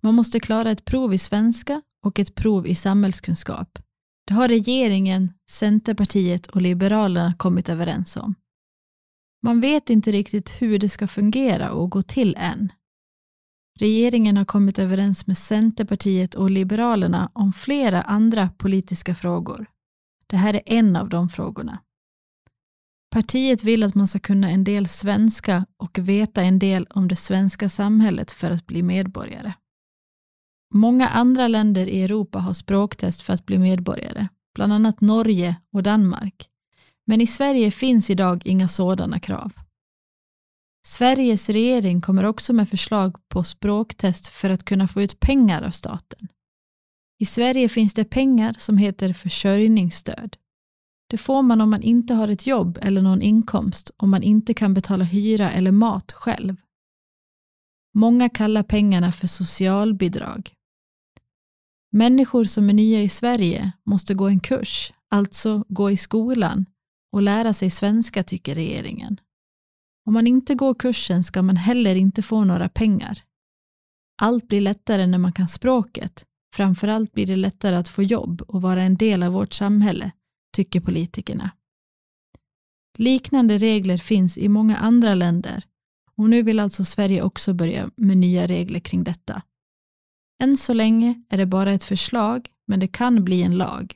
Man 0.00 0.14
måste 0.14 0.40
klara 0.40 0.70
ett 0.70 0.84
prov 0.84 1.14
i 1.14 1.18
svenska 1.18 1.82
och 2.04 2.18
ett 2.18 2.34
prov 2.34 2.66
i 2.66 2.74
samhällskunskap. 2.74 3.78
Det 4.26 4.34
har 4.34 4.48
regeringen, 4.48 5.32
Centerpartiet 5.50 6.46
och 6.46 6.62
Liberalerna 6.62 7.34
kommit 7.34 7.68
överens 7.68 8.16
om. 8.16 8.34
Man 9.42 9.60
vet 9.60 9.90
inte 9.90 10.12
riktigt 10.12 10.62
hur 10.62 10.78
det 10.78 10.88
ska 10.88 11.06
fungera 11.06 11.72
och 11.72 11.90
gå 11.90 12.02
till 12.02 12.36
än. 12.38 12.72
Regeringen 13.78 14.36
har 14.36 14.44
kommit 14.44 14.78
överens 14.78 15.26
med 15.26 15.38
Centerpartiet 15.38 16.34
och 16.34 16.50
Liberalerna 16.50 17.30
om 17.32 17.52
flera 17.52 18.02
andra 18.02 18.48
politiska 18.58 19.14
frågor. 19.14 19.66
Det 20.26 20.36
här 20.36 20.54
är 20.54 20.62
en 20.66 20.96
av 20.96 21.08
de 21.08 21.28
frågorna. 21.28 21.78
Partiet 23.16 23.64
vill 23.64 23.82
att 23.82 23.94
man 23.94 24.06
ska 24.06 24.18
kunna 24.18 24.50
en 24.50 24.64
del 24.64 24.88
svenska 24.88 25.66
och 25.76 25.98
veta 25.98 26.42
en 26.42 26.58
del 26.58 26.86
om 26.90 27.08
det 27.08 27.16
svenska 27.16 27.68
samhället 27.68 28.32
för 28.32 28.50
att 28.50 28.66
bli 28.66 28.82
medborgare. 28.82 29.52
Många 30.74 31.08
andra 31.08 31.48
länder 31.48 31.86
i 31.86 32.02
Europa 32.02 32.38
har 32.38 32.54
språktest 32.54 33.20
för 33.22 33.32
att 33.32 33.46
bli 33.46 33.58
medborgare, 33.58 34.28
bland 34.54 34.72
annat 34.72 35.00
Norge 35.00 35.56
och 35.72 35.82
Danmark. 35.82 36.48
Men 37.06 37.20
i 37.20 37.26
Sverige 37.26 37.70
finns 37.70 38.10
idag 38.10 38.42
inga 38.44 38.68
sådana 38.68 39.20
krav. 39.20 39.52
Sveriges 40.86 41.48
regering 41.48 42.00
kommer 42.00 42.24
också 42.24 42.52
med 42.52 42.68
förslag 42.68 43.16
på 43.28 43.44
språktest 43.44 44.28
för 44.28 44.50
att 44.50 44.64
kunna 44.64 44.88
få 44.88 45.02
ut 45.02 45.20
pengar 45.20 45.62
av 45.62 45.70
staten. 45.70 46.28
I 47.18 47.24
Sverige 47.24 47.68
finns 47.68 47.94
det 47.94 48.04
pengar 48.04 48.54
som 48.58 48.78
heter 48.78 49.12
försörjningsstöd. 49.12 50.36
Det 51.08 51.18
får 51.18 51.42
man 51.42 51.60
om 51.60 51.70
man 51.70 51.82
inte 51.82 52.14
har 52.14 52.28
ett 52.28 52.46
jobb 52.46 52.78
eller 52.82 53.02
någon 53.02 53.22
inkomst, 53.22 53.90
om 53.96 54.10
man 54.10 54.22
inte 54.22 54.54
kan 54.54 54.74
betala 54.74 55.04
hyra 55.04 55.52
eller 55.52 55.72
mat 55.72 56.12
själv. 56.12 56.56
Många 57.94 58.28
kallar 58.28 58.62
pengarna 58.62 59.12
för 59.12 59.26
socialbidrag. 59.26 60.52
Människor 61.92 62.44
som 62.44 62.68
är 62.68 62.74
nya 62.74 63.02
i 63.02 63.08
Sverige 63.08 63.72
måste 63.84 64.14
gå 64.14 64.28
en 64.28 64.40
kurs, 64.40 64.92
alltså 65.08 65.64
gå 65.68 65.90
i 65.90 65.96
skolan 65.96 66.66
och 67.12 67.22
lära 67.22 67.52
sig 67.52 67.70
svenska 67.70 68.22
tycker 68.22 68.54
regeringen. 68.54 69.20
Om 70.06 70.12
man 70.12 70.26
inte 70.26 70.54
går 70.54 70.74
kursen 70.74 71.24
ska 71.24 71.42
man 71.42 71.56
heller 71.56 71.94
inte 71.94 72.22
få 72.22 72.44
några 72.44 72.68
pengar. 72.68 73.22
Allt 74.22 74.48
blir 74.48 74.60
lättare 74.60 75.06
när 75.06 75.18
man 75.18 75.32
kan 75.32 75.48
språket. 75.48 76.24
Framförallt 76.54 77.12
blir 77.12 77.26
det 77.26 77.36
lättare 77.36 77.76
att 77.76 77.88
få 77.88 78.02
jobb 78.02 78.42
och 78.48 78.62
vara 78.62 78.82
en 78.82 78.96
del 78.96 79.22
av 79.22 79.32
vårt 79.32 79.52
samhälle 79.52 80.12
tycker 80.52 80.80
politikerna. 80.80 81.50
Liknande 82.98 83.58
regler 83.58 83.96
finns 83.96 84.38
i 84.38 84.48
många 84.48 84.76
andra 84.76 85.14
länder 85.14 85.64
och 86.16 86.30
nu 86.30 86.42
vill 86.42 86.60
alltså 86.60 86.84
Sverige 86.84 87.22
också 87.22 87.54
börja 87.54 87.90
med 87.96 88.18
nya 88.18 88.46
regler 88.46 88.80
kring 88.80 89.04
detta. 89.04 89.42
Än 90.42 90.56
så 90.56 90.72
länge 90.72 91.22
är 91.28 91.38
det 91.38 91.46
bara 91.46 91.72
ett 91.72 91.84
förslag, 91.84 92.48
men 92.66 92.80
det 92.80 92.88
kan 92.88 93.24
bli 93.24 93.42
en 93.42 93.56
lag. 93.56 93.94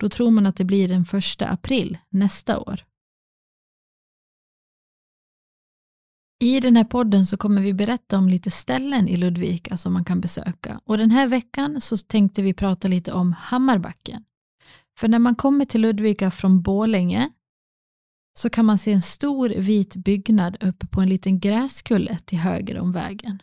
Då 0.00 0.08
tror 0.08 0.30
man 0.30 0.46
att 0.46 0.56
det 0.56 0.64
blir 0.64 0.88
den 0.88 1.04
första 1.04 1.48
april 1.48 1.98
nästa 2.08 2.58
år. 2.58 2.84
I 6.42 6.60
den 6.60 6.76
här 6.76 6.84
podden 6.84 7.26
så 7.26 7.36
kommer 7.36 7.62
vi 7.62 7.74
berätta 7.74 8.18
om 8.18 8.28
lite 8.28 8.50
ställen 8.50 9.08
i 9.08 9.16
Ludvika 9.16 9.76
som 9.76 9.92
man 9.92 10.04
kan 10.04 10.20
besöka 10.20 10.80
och 10.84 10.98
den 10.98 11.10
här 11.10 11.26
veckan 11.26 11.80
så 11.80 11.96
tänkte 11.96 12.42
vi 12.42 12.54
prata 12.54 12.88
lite 12.88 13.12
om 13.12 13.32
Hammarbacken. 13.32 14.24
För 14.98 15.08
när 15.08 15.18
man 15.18 15.34
kommer 15.34 15.64
till 15.64 15.80
Ludvika 15.80 16.30
från 16.30 16.62
Bålänge 16.62 17.30
så 18.38 18.50
kan 18.50 18.66
man 18.66 18.78
se 18.78 18.92
en 18.92 19.02
stor 19.02 19.48
vit 19.48 19.96
byggnad 19.96 20.56
uppe 20.60 20.86
på 20.86 21.00
en 21.00 21.08
liten 21.08 21.40
gräskulle 21.40 22.18
till 22.18 22.38
höger 22.38 22.78
om 22.78 22.92
vägen. 22.92 23.42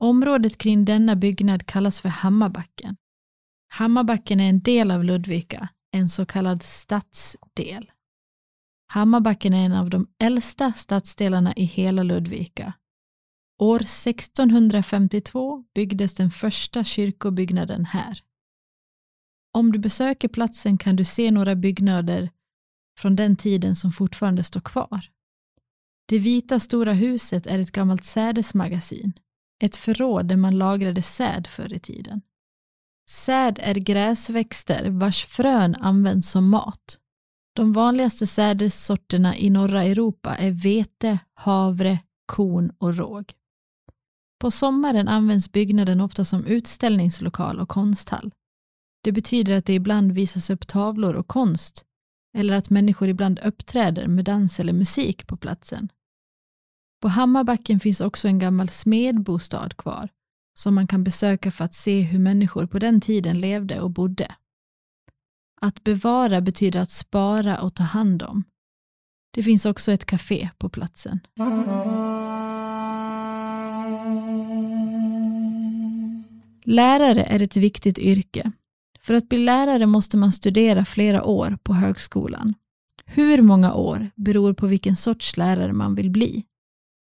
Området 0.00 0.58
kring 0.58 0.84
denna 0.84 1.16
byggnad 1.16 1.66
kallas 1.66 2.00
för 2.00 2.08
Hammarbacken. 2.08 2.96
Hammarbacken 3.72 4.40
är 4.40 4.48
en 4.48 4.60
del 4.60 4.90
av 4.90 5.04
Ludvika, 5.04 5.68
en 5.92 6.08
så 6.08 6.26
kallad 6.26 6.62
stadsdel. 6.62 7.90
Hammarbacken 8.92 9.54
är 9.54 9.64
en 9.64 9.72
av 9.72 9.90
de 9.90 10.06
äldsta 10.18 10.72
stadsdelarna 10.72 11.54
i 11.54 11.64
hela 11.64 12.02
Ludvika. 12.02 12.72
År 13.58 13.80
1652 13.82 15.64
byggdes 15.74 16.14
den 16.14 16.30
första 16.30 16.84
kyrkobyggnaden 16.84 17.84
här. 17.84 18.22
Om 19.52 19.72
du 19.72 19.78
besöker 19.78 20.28
platsen 20.28 20.78
kan 20.78 20.96
du 20.96 21.04
se 21.04 21.30
några 21.30 21.54
byggnader 21.54 22.30
från 22.98 23.16
den 23.16 23.36
tiden 23.36 23.76
som 23.76 23.92
fortfarande 23.92 24.42
står 24.42 24.60
kvar. 24.60 25.10
Det 26.06 26.18
vita 26.18 26.60
stora 26.60 26.92
huset 26.92 27.46
är 27.46 27.58
ett 27.58 27.72
gammalt 27.72 28.04
sädesmagasin, 28.04 29.12
ett 29.62 29.76
förråd 29.76 30.26
där 30.26 30.36
man 30.36 30.58
lagrade 30.58 31.02
säd 31.02 31.46
förr 31.46 31.72
i 31.72 31.78
tiden. 31.78 32.22
Säd 33.10 33.58
är 33.62 33.74
gräsväxter 33.74 34.90
vars 34.90 35.24
frön 35.24 35.74
används 35.74 36.30
som 36.30 36.50
mat. 36.50 36.98
De 37.52 37.72
vanligaste 37.72 38.26
sädessorterna 38.26 39.36
i 39.36 39.50
norra 39.50 39.84
Europa 39.84 40.36
är 40.36 40.50
vete, 40.50 41.18
havre, 41.34 41.98
korn 42.26 42.72
och 42.78 42.96
råg. 42.96 43.32
På 44.40 44.50
sommaren 44.50 45.08
används 45.08 45.52
byggnaden 45.52 46.00
ofta 46.00 46.24
som 46.24 46.44
utställningslokal 46.44 47.60
och 47.60 47.68
konsthall. 47.68 48.30
Det 49.02 49.12
betyder 49.12 49.56
att 49.56 49.66
det 49.66 49.74
ibland 49.74 50.12
visas 50.12 50.50
upp 50.50 50.66
tavlor 50.66 51.14
och 51.14 51.28
konst 51.28 51.84
eller 52.38 52.54
att 52.54 52.70
människor 52.70 53.08
ibland 53.08 53.38
uppträder 53.38 54.06
med 54.06 54.24
dans 54.24 54.60
eller 54.60 54.72
musik 54.72 55.26
på 55.26 55.36
platsen. 55.36 55.88
På 57.02 57.08
Hammarbacken 57.08 57.80
finns 57.80 58.00
också 58.00 58.28
en 58.28 58.38
gammal 58.38 58.68
smedbostad 58.68 59.68
kvar 59.78 60.08
som 60.58 60.74
man 60.74 60.86
kan 60.86 61.04
besöka 61.04 61.50
för 61.50 61.64
att 61.64 61.74
se 61.74 62.00
hur 62.00 62.18
människor 62.18 62.66
på 62.66 62.78
den 62.78 63.00
tiden 63.00 63.40
levde 63.40 63.80
och 63.80 63.90
bodde. 63.90 64.34
Att 65.60 65.84
bevara 65.84 66.40
betyder 66.40 66.80
att 66.80 66.90
spara 66.90 67.60
och 67.60 67.74
ta 67.74 67.82
hand 67.82 68.22
om. 68.22 68.44
Det 69.34 69.42
finns 69.42 69.66
också 69.66 69.92
ett 69.92 70.04
café 70.04 70.50
på 70.58 70.68
platsen. 70.68 71.20
Lärare 76.64 77.22
är 77.22 77.42
ett 77.42 77.56
viktigt 77.56 77.98
yrke 77.98 78.52
för 79.02 79.14
att 79.14 79.28
bli 79.28 79.38
lärare 79.38 79.86
måste 79.86 80.16
man 80.16 80.32
studera 80.32 80.84
flera 80.84 81.24
år 81.24 81.58
på 81.62 81.74
högskolan. 81.74 82.54
Hur 83.06 83.42
många 83.42 83.74
år 83.74 84.10
beror 84.14 84.54
på 84.54 84.66
vilken 84.66 84.96
sorts 84.96 85.36
lärare 85.36 85.72
man 85.72 85.94
vill 85.94 86.10
bli. 86.10 86.44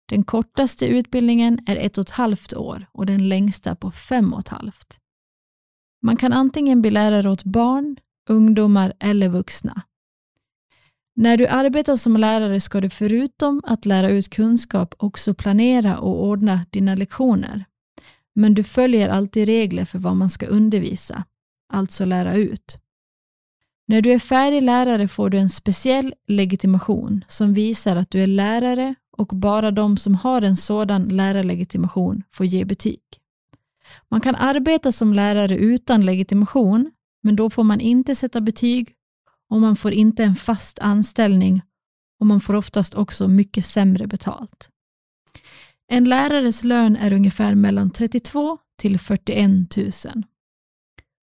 Den 0.09 0.25
kortaste 0.25 0.87
utbildningen 0.87 1.59
är 1.67 1.77
ett 1.77 1.99
och 1.99 2.03
ett 2.03 2.11
halvt 2.11 2.55
år 2.55 2.87
och 2.93 3.07
den 3.07 3.29
längsta 3.29 3.75
på 3.75 3.91
fem 3.91 4.33
och 4.33 4.41
ett 4.41 4.49
halvt. 4.49 4.99
Man 6.03 6.17
kan 6.17 6.33
antingen 6.33 6.81
bli 6.81 6.91
lärare 6.91 7.31
åt 7.31 7.45
barn, 7.45 7.97
ungdomar 8.29 8.93
eller 9.01 9.29
vuxna. 9.29 9.83
När 11.17 11.37
du 11.37 11.47
arbetar 11.47 11.97
som 11.97 12.17
lärare 12.17 12.61
ska 12.61 12.81
du 12.81 12.91
förutom 12.91 13.63
att 13.65 13.87
lära 13.87 14.11
ut 14.11 14.31
kunskap 14.31 14.95
också 14.99 15.35
planera 15.35 15.99
och 15.99 16.25
ordna 16.25 16.61
dina 16.71 16.95
lektioner. 16.95 17.65
Men 18.35 18.55
du 18.55 18.65
följer 18.65 19.09
alltid 19.09 19.47
regler 19.47 19.85
för 19.85 19.99
vad 19.99 20.17
man 20.17 20.31
ska 20.31 20.47
undervisa 20.47 21.25
alltså 21.71 22.05
lära 22.05 22.37
ut. 22.37 22.79
När 23.87 24.03
du 24.03 24.13
är 24.13 24.19
färdig 24.19 24.63
lärare 24.63 25.09
får 25.09 25.31
du 25.31 25.39
en 25.39 25.51
speciell 25.51 26.15
legitimation 26.27 27.25
som 27.29 27.55
visar 27.55 27.97
att 27.97 28.11
du 28.11 28.23
är 28.23 28.27
lärare 28.27 28.95
och 29.17 29.27
bara 29.27 29.71
de 29.71 29.97
som 29.97 30.15
har 30.15 30.43
en 30.43 30.57
sådan 30.57 31.09
lärarlegitimation 31.09 32.23
får 32.31 32.47
ge 32.47 32.65
betyg. 32.65 33.01
Man 34.09 34.21
kan 34.21 34.35
arbeta 34.35 34.93
som 34.93 35.15
lärare 35.15 35.57
utan 35.57 36.05
legitimation, 36.05 36.91
men 37.23 37.37
då 37.37 37.51
får 37.51 37.65
man 37.65 37.81
inte 37.81 38.15
sätta 38.15 38.41
betyg 38.41 38.93
och 39.51 39.61
man 39.61 39.77
får 39.77 39.93
inte 39.93 40.25
en 40.25 40.35
fast 40.35 40.79
anställning 40.79 41.63
och 42.21 42.27
man 42.27 42.41
får 42.41 42.55
oftast 42.55 42.95
också 42.95 43.29
mycket 43.29 43.65
sämre 43.65 44.07
betalt. 44.07 44.71
En 45.89 46.05
lärares 46.05 46.65
lön 46.65 46.97
är 46.97 47.13
ungefär 47.13 47.55
mellan 47.55 47.91
32 47.91 48.59
till 48.79 48.99
41 48.99 49.77
000. 49.77 49.91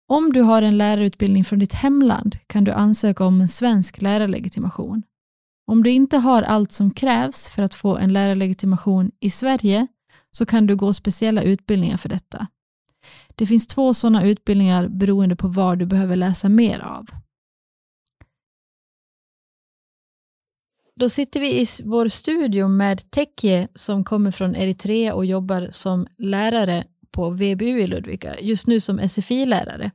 Om 0.07 0.33
du 0.33 0.41
har 0.41 0.63
en 0.63 0.79
lärarutbildning 0.79 1.45
från 1.45 1.59
ditt 1.59 1.75
hemland 1.75 2.37
kan 2.47 2.65
du 2.65 2.73
ansöka 2.73 3.25
om 3.25 3.41
en 3.41 3.49
svensk 3.49 4.03
lärarlegitimation. 4.03 5.03
Om 5.67 5.83
du 5.83 5.91
inte 5.91 6.19
har 6.19 6.43
allt 6.43 6.73
som 6.73 6.91
krävs 6.91 7.49
för 7.49 7.63
att 7.63 7.75
få 7.75 7.97
en 7.97 8.13
lärarlegitimation 8.13 9.11
i 9.21 9.31
Sverige 9.31 9.87
så 10.31 10.47
kan 10.47 10.67
du 10.67 10.77
gå 10.77 10.93
speciella 10.93 11.43
utbildningar 11.43 11.97
för 11.97 12.09
detta. 12.09 12.47
Det 13.35 13.47
finns 13.47 13.67
två 13.67 13.95
sådana 13.95 14.25
utbildningar 14.25 14.89
beroende 14.89 15.37
på 15.37 15.49
vad 15.49 15.79
du 15.79 15.87
behöver 15.87 16.17
läsa 16.17 16.49
mer 16.49 16.81
av. 16.81 17.07
Då 20.97 21.09
sitter 21.09 21.41
vi 21.41 21.61
i 21.61 21.67
vår 21.85 22.09
studio 22.09 22.69
med 22.69 23.11
Tekje 23.11 23.69
som 23.75 24.05
kommer 24.05 24.31
från 24.31 24.57
Eritrea 24.57 25.15
och 25.15 25.25
jobbar 25.25 25.69
som 25.71 26.07
lärare 26.19 26.87
på 27.15 27.31
VBU 27.31 27.81
i 27.81 27.87
Ludvika, 27.87 28.41
just 28.41 28.67
nu 28.67 28.81
som 28.81 28.99
SFI-lärare. 29.09 29.91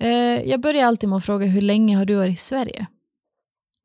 Eh, 0.00 0.08
jag 0.50 0.60
börjar 0.60 0.86
alltid 0.86 1.08
med 1.08 1.16
att 1.16 1.24
fråga 1.24 1.46
hur 1.46 1.60
länge 1.60 1.96
har 1.96 2.04
du 2.04 2.14
varit 2.14 2.32
i 2.32 2.36
Sverige? 2.36 2.86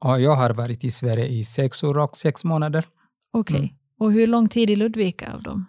Ja, 0.03 0.19
jag 0.19 0.35
har 0.35 0.49
varit 0.49 0.83
i 0.83 0.91
Sverige 0.91 1.27
i 1.27 1.43
sex 1.43 1.83
år 1.83 1.97
och 1.97 2.17
sex 2.17 2.43
månader. 2.43 2.85
Okej, 3.33 3.55
okay. 3.55 3.65
mm. 3.65 3.75
och 3.99 4.11
hur 4.11 4.27
lång 4.27 4.49
tid 4.49 4.69
i 4.69 4.75
Ludvika 4.75 5.33
av 5.33 5.41
dem? 5.41 5.65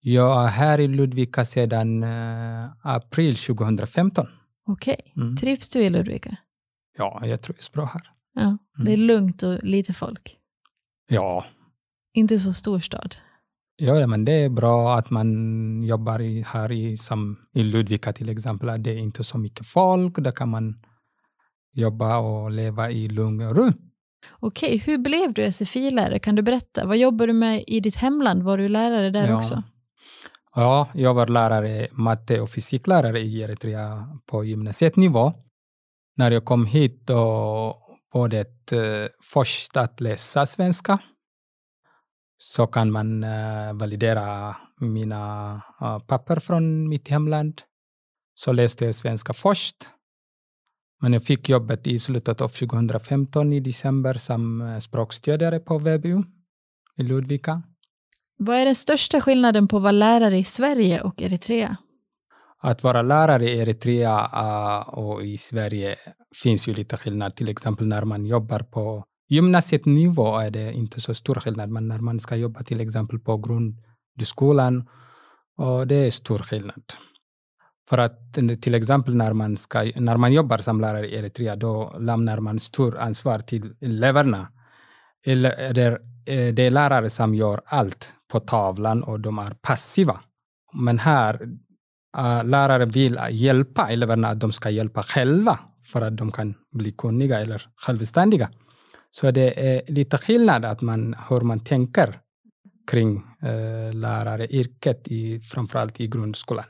Jag 0.00 0.44
är 0.44 0.48
här 0.48 0.80
i 0.80 0.88
Ludvika 0.88 1.44
sedan 1.44 2.04
uh, 2.04 2.70
april 2.82 3.36
2015. 3.36 4.26
Okej, 4.66 4.96
okay. 5.00 5.22
mm. 5.22 5.36
trivs 5.36 5.68
du 5.68 5.82
i 5.82 5.90
Ludvika? 5.90 6.36
Ja, 6.98 7.22
jag 7.24 7.42
trivs 7.42 7.72
bra 7.72 7.84
här. 7.84 8.02
Ja, 8.34 8.42
mm. 8.42 8.58
Det 8.76 8.92
är 8.92 8.96
lugnt 8.96 9.42
och 9.42 9.64
lite 9.64 9.94
folk? 9.94 10.36
Ja. 11.08 11.44
Inte 12.14 12.38
så 12.38 12.52
stor 12.52 12.80
stad? 12.80 13.16
Ja, 13.82 14.06
men 14.06 14.24
det 14.24 14.32
är 14.32 14.48
bra 14.48 14.94
att 14.94 15.10
man 15.10 15.82
jobbar 15.82 16.20
i, 16.20 16.44
här 16.46 16.72
i, 16.72 16.96
som 16.96 17.38
i 17.54 17.62
Ludvika 17.62 18.12
till 18.12 18.28
exempel. 18.28 18.82
Det 18.82 18.90
är 18.90 18.96
inte 18.96 19.24
så 19.24 19.38
mycket 19.38 19.66
folk. 19.66 20.16
Där 20.16 20.32
kan 20.32 20.48
man 20.48 20.74
jobba 21.72 22.18
och 22.18 22.50
leva 22.50 22.90
i 22.90 23.08
lugn 23.08 23.46
och 23.46 23.56
ro. 23.56 23.72
Okej, 24.40 24.76
hur 24.76 24.98
blev 24.98 25.32
du 25.32 25.52
SFI-lärare? 25.52 26.18
Kan 26.18 26.34
du 26.34 26.42
berätta? 26.42 26.86
Vad 26.86 26.96
jobbar 26.96 27.26
du 27.26 27.32
med 27.32 27.64
i 27.66 27.80
ditt 27.80 27.96
hemland? 27.96 28.42
Var 28.42 28.58
du 28.58 28.68
lärare 28.68 29.10
där 29.10 29.28
ja. 29.28 29.38
också? 29.38 29.62
Ja, 30.54 30.88
jag 30.94 31.14
var 31.14 31.26
lärare, 31.26 31.88
matte 31.92 32.40
och 32.40 32.50
fysiklärare 32.50 33.20
i 33.20 33.42
Eritrea 33.42 34.18
på 34.26 34.44
gymnasietnivå. 34.44 35.32
När 36.16 36.30
jag 36.30 36.44
kom 36.44 36.66
hit 36.66 37.06
då 37.06 37.16
var 38.12 38.28
det 38.28 38.72
uh, 38.72 39.08
först 39.32 39.76
att 39.76 40.00
läsa 40.00 40.46
svenska. 40.46 40.98
Så 42.42 42.66
kan 42.66 42.90
man 42.90 43.24
uh, 43.24 43.72
validera 43.72 44.56
mina 44.80 45.54
uh, 45.82 45.98
papper 45.98 46.40
från 46.40 46.88
mitt 46.88 47.08
hemland. 47.08 47.62
Så 48.34 48.52
läste 48.52 48.84
jag 48.84 48.94
svenska 48.94 49.32
först. 49.32 49.76
Men 51.02 51.12
jag 51.12 51.24
fick 51.24 51.48
jobbet 51.48 51.86
i 51.86 51.98
slutet 51.98 52.40
av 52.40 52.48
2015 52.48 53.52
i 53.52 53.60
december 53.60 54.14
som 54.14 54.78
språkstödjare 54.80 55.60
på 55.60 55.78
VBU 55.78 56.22
i 56.96 57.02
Ludvika. 57.02 57.62
Vad 58.38 58.56
är 58.56 58.64
den 58.64 58.74
största 58.74 59.20
skillnaden 59.20 59.68
på 59.68 59.76
att 59.76 59.82
vara 59.82 59.92
lärare 59.92 60.38
i 60.38 60.44
Sverige 60.44 61.00
och 61.00 61.22
Eritrea? 61.22 61.76
Att 62.58 62.82
vara 62.82 63.02
lärare 63.02 63.50
i 63.50 63.58
Eritrea 63.58 64.82
och 64.82 65.24
i 65.24 65.36
Sverige 65.36 65.96
finns 66.42 66.68
ju 66.68 66.74
lite 66.74 66.96
skillnad. 66.96 67.36
Till 67.36 67.48
exempel 67.48 67.86
när 67.86 68.04
man 68.04 68.26
jobbar 68.26 68.58
på 68.58 69.04
gymnasietnivå 69.30 70.38
är 70.38 70.50
det 70.50 70.72
inte 70.72 71.00
så 71.00 71.14
stor 71.14 71.34
skillnad, 71.34 71.70
men 71.70 71.88
när 71.88 71.98
man 71.98 72.20
ska 72.20 72.36
jobba 72.36 72.62
till 72.62 72.80
exempel 72.80 73.18
på 73.18 73.36
grundskolan, 73.36 74.88
och 75.56 75.86
det 75.86 75.94
är 75.94 76.10
stor 76.10 76.38
skillnad. 76.38 76.82
För 77.88 77.98
att 77.98 78.34
till 78.60 78.74
exempel 78.74 79.16
när 79.16 79.32
man, 79.32 79.56
ska, 79.56 79.92
när 79.96 80.16
man 80.16 80.32
jobbar 80.32 80.58
som 80.58 80.80
lärare 80.80 81.08
i 81.08 81.14
Eritrea, 81.14 81.56
då 81.56 81.96
lämnar 81.98 82.40
man 82.40 82.58
stor 82.58 82.98
ansvar 82.98 83.38
till 83.38 83.74
eleverna. 83.80 84.48
Eller 85.26 85.68
eh, 86.26 86.52
det, 86.52 86.62
är, 86.62 86.70
lärare 86.70 87.10
som 87.10 87.34
gör 87.34 87.60
allt 87.64 88.12
på 88.32 88.40
tavlan 88.40 89.02
och 89.02 89.20
de 89.20 89.38
är 89.38 89.54
passiva. 89.62 90.20
Men 90.72 90.98
här, 90.98 91.48
eh, 92.18 92.44
lärare 92.44 92.84
vill 92.84 93.20
hjälpa 93.30 93.90
eleverna 93.90 94.28
att 94.28 94.40
de 94.40 94.52
ska 94.52 94.70
hjälpa 94.70 95.02
själva 95.02 95.58
för 95.86 96.02
att 96.02 96.16
de 96.16 96.32
kan 96.32 96.54
bli 96.72 96.92
kunniga 96.92 97.40
eller 97.40 97.62
självständiga. 97.76 98.50
Så 99.10 99.30
det 99.30 99.70
är 99.70 99.92
lite 99.92 100.18
skillnad 100.18 100.64
att 100.64 100.80
man, 100.80 101.14
hur 101.28 101.40
man 101.40 101.64
tänker 101.64 102.20
kring 102.90 103.16
uh, 103.16 103.94
läraryrket, 103.94 105.08
i, 105.08 105.40
framförallt 105.40 106.00
i 106.00 106.06
grundskolan. 106.06 106.64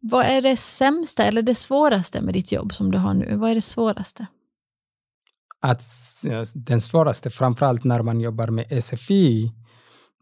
Vad 0.00 0.26
är 0.26 0.42
det 0.42 0.56
sämsta 0.56 1.24
eller 1.24 1.42
det 1.42 1.54
svåraste 1.54 2.20
med 2.20 2.34
ditt 2.34 2.52
jobb 2.52 2.74
som 2.74 2.90
du 2.90 2.98
har 2.98 3.14
nu? 3.14 3.36
Vad 3.36 3.50
är 3.50 3.54
det 3.54 3.60
svåraste? 3.60 4.26
Att, 5.60 5.82
den 6.54 6.80
svåraste, 6.80 7.30
framförallt 7.30 7.84
när 7.84 8.02
man 8.02 8.20
jobbar 8.20 8.48
med 8.48 8.84
SFI, 8.84 9.52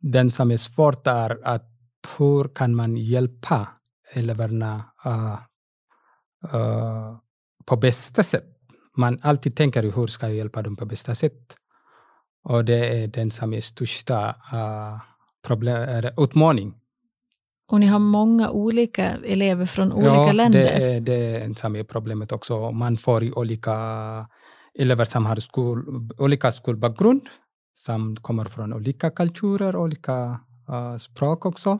den 0.00 0.30
som 0.30 0.50
är 0.50 0.56
svårt 0.56 1.06
är 1.06 1.46
att 1.46 1.70
hur 2.18 2.48
kan 2.54 2.74
man 2.74 2.96
hjälpa 2.96 3.68
eleverna 4.12 4.84
uh, 5.06 5.38
uh, 6.54 7.18
på 7.64 7.76
bästa 7.76 8.22
sätt? 8.22 8.44
Man 8.96 9.18
alltid 9.22 9.56
tänker 9.56 9.82
hur 9.82 10.06
ska 10.06 10.26
jag 10.26 10.36
hjälpa 10.36 10.62
dem 10.62 10.76
på 10.76 10.84
bästa 10.84 11.14
sätt? 11.14 11.56
Och 12.44 12.64
det 12.64 13.02
är 13.02 13.06
den 13.06 13.30
som 13.30 13.52
är 13.52 13.60
största 13.60 14.28
uh, 14.28 15.00
problem, 15.46 16.04
utmaning 16.16 16.74
och 17.66 17.80
ni 17.80 17.86
har 17.86 17.98
många 17.98 18.50
olika 18.50 19.16
elever 19.24 19.66
från 19.66 19.92
olika 19.92 20.14
ja, 20.14 20.32
länder? 20.32 20.60
Ja, 20.60 21.00
det 21.00 21.14
är 21.14 21.48
det 21.48 21.58
som 21.58 21.76
är 21.76 21.84
problemet 21.84 22.32
också. 22.32 22.70
Man 22.70 22.96
får 22.96 23.38
olika 23.38 23.76
elever 24.78 25.04
som 25.04 25.26
har 25.26 25.36
skol, 25.36 25.84
olika 26.18 26.52
skolbakgrund, 26.52 27.28
som 27.74 28.16
kommer 28.16 28.44
från 28.44 28.72
olika 28.72 29.10
kulturer, 29.10 29.76
olika 29.76 30.40
uh, 30.70 30.96
språk 30.96 31.46
också. 31.46 31.78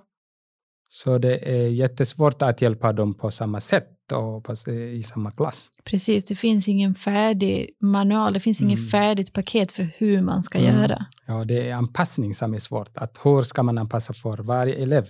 Så 0.88 1.18
det 1.18 1.36
är 1.36 1.68
jättesvårt 1.68 2.42
att 2.42 2.62
hjälpa 2.62 2.92
dem 2.92 3.14
på 3.14 3.30
samma 3.30 3.60
sätt 3.60 4.12
och 4.12 4.44
på, 4.44 4.72
i 4.72 5.02
samma 5.02 5.30
klass. 5.30 5.68
Precis, 5.84 6.24
det 6.24 6.34
finns 6.34 6.68
ingen 6.68 6.94
färdig 6.94 7.70
manual, 7.80 8.32
det 8.32 8.40
finns 8.40 8.60
mm. 8.60 8.70
inget 8.70 8.90
färdigt 8.90 9.32
paket 9.32 9.72
för 9.72 9.88
hur 9.96 10.20
man 10.20 10.42
ska 10.42 10.58
mm. 10.58 10.74
göra. 10.74 11.06
Ja, 11.26 11.44
det 11.44 11.68
är 11.68 11.74
anpassning 11.74 12.34
som 12.34 12.54
är 12.54 12.58
svårt. 12.58 12.96
Att 12.96 13.20
hur 13.22 13.42
ska 13.42 13.62
man 13.62 13.78
anpassa 13.78 14.12
för 14.12 14.38
varje 14.38 14.74
elev? 14.74 15.06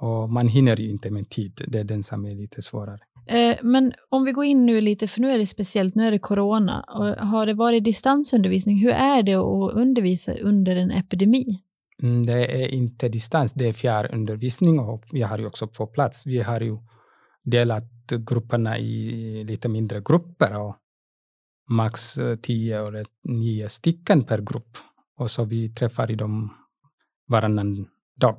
Och 0.00 0.30
man 0.30 0.48
hinner 0.48 0.76
ju 0.76 0.90
inte 0.90 1.10
med 1.10 1.30
tid. 1.30 1.62
Det 1.68 1.78
är 1.78 1.84
den 1.84 2.02
som 2.02 2.24
är 2.24 2.30
lite 2.30 2.62
svårare. 2.62 3.00
Eh, 3.26 3.56
men 3.62 3.92
om 4.08 4.24
vi 4.24 4.32
går 4.32 4.44
in 4.44 4.66
nu 4.66 4.80
lite, 4.80 5.08
för 5.08 5.20
nu 5.20 5.30
är 5.30 5.38
det 5.38 5.46
speciellt, 5.46 5.94
nu 5.94 6.06
är 6.06 6.10
det 6.10 6.18
corona. 6.18 6.80
Och 6.80 7.26
har 7.26 7.46
det 7.46 7.54
varit 7.54 7.84
distansundervisning? 7.84 8.78
Hur 8.78 8.90
är 8.90 9.22
det 9.22 9.34
att 9.34 9.72
undervisa 9.72 10.34
under 10.34 10.76
en 10.76 10.90
epidemi? 10.90 11.62
Mm, 12.02 12.26
det 12.26 12.62
är 12.62 12.68
inte 12.68 13.08
distans, 13.08 13.52
det 13.52 13.68
är 13.68 13.72
fjärrundervisning 13.72 14.78
och 14.78 15.04
vi 15.12 15.22
har 15.22 15.38
ju 15.38 15.46
också 15.46 15.66
på 15.66 15.86
plats. 15.86 16.26
Vi 16.26 16.42
har 16.42 16.60
ju 16.60 16.78
delat 17.42 17.84
grupperna 18.28 18.78
i 18.78 19.44
lite 19.44 19.68
mindre 19.68 20.00
grupper 20.00 20.58
och 20.58 20.76
max 21.70 22.14
tio 22.42 22.86
eller 22.86 23.06
nio 23.22 23.68
stycken 23.68 24.24
per 24.24 24.38
grupp. 24.38 24.76
Och 25.18 25.30
så 25.30 25.44
vi 25.44 25.74
träffar 25.74 26.10
i 26.10 26.14
dem 26.14 26.54
varannan 27.28 27.88
dag 28.16 28.36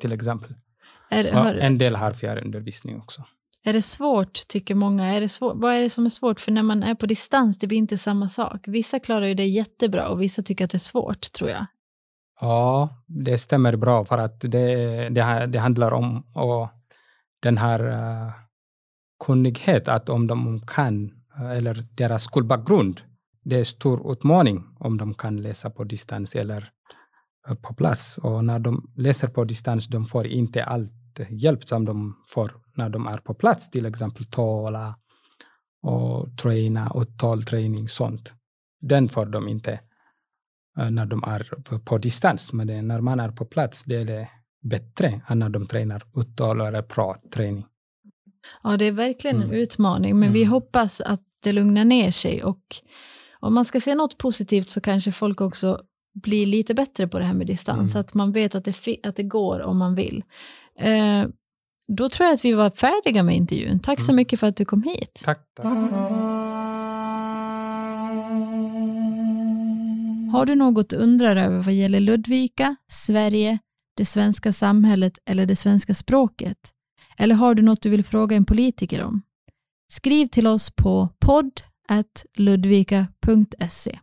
till 0.00 0.12
exempel. 0.12 0.54
Är, 1.10 1.32
har, 1.32 1.54
en 1.54 1.78
del 1.78 1.96
har 1.96 2.12
fjärrundervisning 2.12 2.96
också. 2.96 3.24
Är 3.64 3.72
det 3.72 3.82
svårt, 3.82 4.48
tycker 4.48 4.74
många? 4.74 5.06
Är 5.06 5.20
det 5.20 5.28
svår, 5.28 5.54
vad 5.54 5.74
är 5.74 5.82
det 5.82 5.90
som 5.90 6.06
är 6.06 6.10
svårt? 6.10 6.40
För 6.40 6.52
när 6.52 6.62
man 6.62 6.82
är 6.82 6.94
på 6.94 7.06
distans, 7.06 7.58
det 7.58 7.66
blir 7.66 7.78
inte 7.78 7.98
samma 7.98 8.28
sak. 8.28 8.64
Vissa 8.68 9.00
klarar 9.00 9.26
ju 9.26 9.34
det 9.34 9.46
jättebra 9.46 10.08
och 10.08 10.22
vissa 10.22 10.42
tycker 10.42 10.64
att 10.64 10.70
det 10.70 10.76
är 10.76 10.78
svårt, 10.78 11.32
tror 11.32 11.50
jag. 11.50 11.66
Ja, 12.40 12.88
det 13.06 13.38
stämmer 13.38 13.76
bra 13.76 14.04
för 14.04 14.18
att 14.18 14.40
det, 14.40 15.08
det, 15.08 15.46
det 15.46 15.58
handlar 15.58 15.92
om 15.92 16.24
och 16.34 16.68
den 17.42 17.58
här 17.58 17.80
uh, 17.86 18.32
kunnighet, 19.24 19.88
att 19.88 20.08
om 20.08 20.26
de 20.26 20.60
kan, 20.66 21.10
eh, 21.36 21.50
eller 21.50 21.84
deras 21.94 22.22
skolbakgrund, 22.22 23.00
det 23.44 23.58
är 23.58 23.64
stor 23.64 24.12
utmaning 24.12 24.64
om 24.78 24.98
de 24.98 25.14
kan 25.14 25.36
läsa 25.36 25.70
på 25.70 25.84
distans 25.84 26.34
eller 26.34 26.70
eh, 27.48 27.54
på 27.54 27.74
plats. 27.74 28.18
Och 28.18 28.44
när 28.44 28.58
de 28.58 28.92
läser 28.96 29.28
på 29.28 29.44
distans, 29.44 29.86
de 29.86 30.04
får 30.04 30.26
inte 30.26 30.64
allt 30.64 30.92
hjälp 31.28 31.64
som 31.64 31.84
de 31.84 32.16
får 32.26 32.52
när 32.74 32.88
de 32.88 33.06
är 33.06 33.18
på 33.18 33.34
plats, 33.34 33.70
till 33.70 33.86
exempel 33.86 34.24
tala 34.24 34.98
och 35.82 36.36
träna 36.42 36.90
och 36.90 37.18
talträning, 37.18 37.88
sånt. 37.88 38.34
Den 38.80 39.08
får 39.08 39.26
de 39.26 39.48
inte 39.48 39.80
när 40.76 41.06
de 41.06 41.24
är 41.24 41.78
på, 41.78 41.98
distans, 41.98 42.52
men 42.52 42.88
när 42.88 43.00
man 43.00 43.20
är 43.20 43.28
på 43.28 43.44
plats, 43.44 43.84
det 43.84 43.96
är 43.96 44.28
bättre 44.62 45.20
än 45.28 45.38
när 45.38 45.48
de 45.48 45.66
tränar 45.66 46.02
uttal 46.16 46.60
eller 46.60 46.82
pratträning. 46.82 47.66
Ja, 48.62 48.76
det 48.76 48.84
är 48.84 48.92
verkligen 48.92 49.36
en 49.36 49.42
Mm. 49.42 49.56
utmaning, 49.56 50.18
men 50.18 50.32
vi 50.32 50.40
Mm. 50.42 50.52
hoppas 50.52 51.00
att 51.00 51.22
det 51.42 51.52
lugnar 51.52 51.84
ner 51.84 52.10
sig 52.10 52.44
och 52.44 52.62
om 53.40 53.54
man 53.54 53.64
ska 53.64 53.80
se 53.80 53.94
något 53.94 54.18
positivt 54.18 54.70
så 54.70 54.80
kanske 54.80 55.12
folk 55.12 55.40
också 55.40 55.80
blir 56.22 56.46
lite 56.46 56.74
bättre 56.74 57.08
på 57.08 57.18
det 57.18 57.24
här 57.24 57.34
med 57.34 57.46
distans, 57.46 57.94
Mm. 57.94 58.00
att 58.00 58.14
man 58.14 58.32
vet 58.32 58.54
att 58.54 58.64
det, 58.64 58.96
att 59.02 59.16
det 59.16 59.22
går 59.22 59.60
om 59.60 59.78
man 59.78 59.94
vill. 59.94 60.24
Eh, 60.78 61.24
då 61.88 62.08
tror 62.08 62.26
jag 62.26 62.34
att 62.34 62.44
vi 62.44 62.52
var 62.52 62.70
färdiga 62.70 63.22
med 63.22 63.36
intervjun. 63.36 63.78
Tack 63.80 64.00
så 64.00 64.10
Mm. 64.10 64.16
mycket 64.16 64.40
för 64.40 64.46
att 64.46 64.56
du 64.56 64.64
kom 64.64 64.82
hit. 64.82 65.20
Tack. 65.24 65.40
tack. 65.56 65.66
Har 70.36 70.46
du 70.46 70.54
något 70.54 70.90
du 70.90 70.96
undrar 70.96 71.36
över 71.36 71.62
vad 71.62 71.74
gäller 71.74 72.00
Ludvika, 72.00 72.76
Sverige, 72.90 73.58
det 73.96 74.04
svenska 74.04 74.52
samhället 74.52 75.18
eller 75.24 75.46
det 75.46 75.56
svenska 75.56 75.94
språket? 75.94 76.72
Eller 77.18 77.34
har 77.34 77.54
du 77.54 77.62
något 77.62 77.82
du 77.82 77.90
vill 77.90 78.04
fråga 78.04 78.36
en 78.36 78.44
politiker 78.44 79.02
om? 79.02 79.22
Skriv 79.92 80.26
till 80.26 80.46
oss 80.46 80.70
på 80.70 81.08
podd.ludvika.se. 81.18 83.98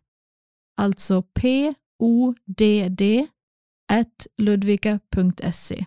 Alltså 0.77 1.21
p-o-d-d 1.21 3.27
ludvika.se. 4.37 5.85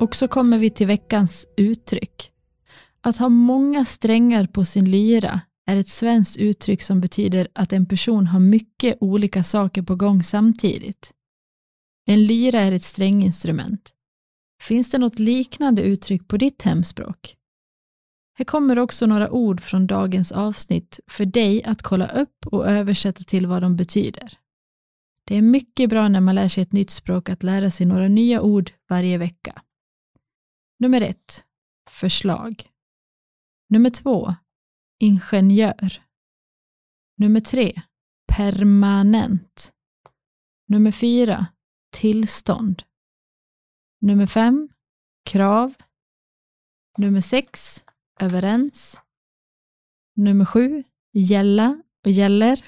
Och 0.00 0.16
så 0.16 0.28
kommer 0.28 0.58
vi 0.58 0.70
till 0.70 0.86
veckans 0.86 1.46
uttryck. 1.56 2.30
Att 3.00 3.16
ha 3.16 3.28
många 3.28 3.84
strängar 3.84 4.46
på 4.46 4.64
sin 4.64 4.90
lyra 4.90 5.40
är 5.66 5.76
ett 5.76 5.88
svenskt 5.88 6.36
uttryck 6.36 6.82
som 6.82 7.00
betyder 7.00 7.48
att 7.54 7.72
en 7.72 7.86
person 7.86 8.26
har 8.26 8.40
mycket 8.40 8.96
olika 9.00 9.42
saker 9.42 9.82
på 9.82 9.96
gång 9.96 10.22
samtidigt. 10.22 11.12
En 12.06 12.26
lyra 12.26 12.60
är 12.60 12.72
ett 12.72 12.82
stränginstrument. 12.82 13.94
Finns 14.62 14.90
det 14.90 14.98
något 14.98 15.18
liknande 15.18 15.82
uttryck 15.82 16.28
på 16.28 16.36
ditt 16.36 16.62
hemspråk? 16.62 17.36
Här 18.38 18.44
kommer 18.44 18.78
också 18.78 19.06
några 19.06 19.30
ord 19.30 19.60
från 19.60 19.86
dagens 19.86 20.32
avsnitt 20.32 21.00
för 21.06 21.26
dig 21.26 21.64
att 21.64 21.82
kolla 21.82 22.08
upp 22.08 22.46
och 22.46 22.66
översätta 22.68 23.24
till 23.24 23.46
vad 23.46 23.62
de 23.62 23.76
betyder. 23.76 24.38
Det 25.24 25.36
är 25.36 25.42
mycket 25.42 25.90
bra 25.90 26.08
när 26.08 26.20
man 26.20 26.34
lär 26.34 26.48
sig 26.48 26.62
ett 26.62 26.72
nytt 26.72 26.90
språk 26.90 27.28
att 27.28 27.42
lära 27.42 27.70
sig 27.70 27.86
några 27.86 28.08
nya 28.08 28.40
ord 28.40 28.70
varje 28.88 29.18
vecka. 29.18 29.62
Nummer 30.78 31.00
ett. 31.00 31.44
Förslag. 31.90 32.68
Nummer 33.68 33.90
två. 33.90 34.34
Ingenjör. 34.98 36.02
Nummer 37.16 37.40
tre. 37.40 37.82
Permanent. 38.36 39.72
Nummer 40.68 40.90
fyra. 40.90 41.46
Tillstånd. 41.92 42.82
Nummer 44.00 44.26
fem. 44.26 44.68
Krav. 45.24 45.74
Nummer 46.98 47.20
sex. 47.20 47.84
Överens. 48.20 49.00
Nummer 50.16 50.44
sju. 50.44 50.84
Gälla 51.12 51.82
och 52.04 52.10
gäller. 52.10 52.64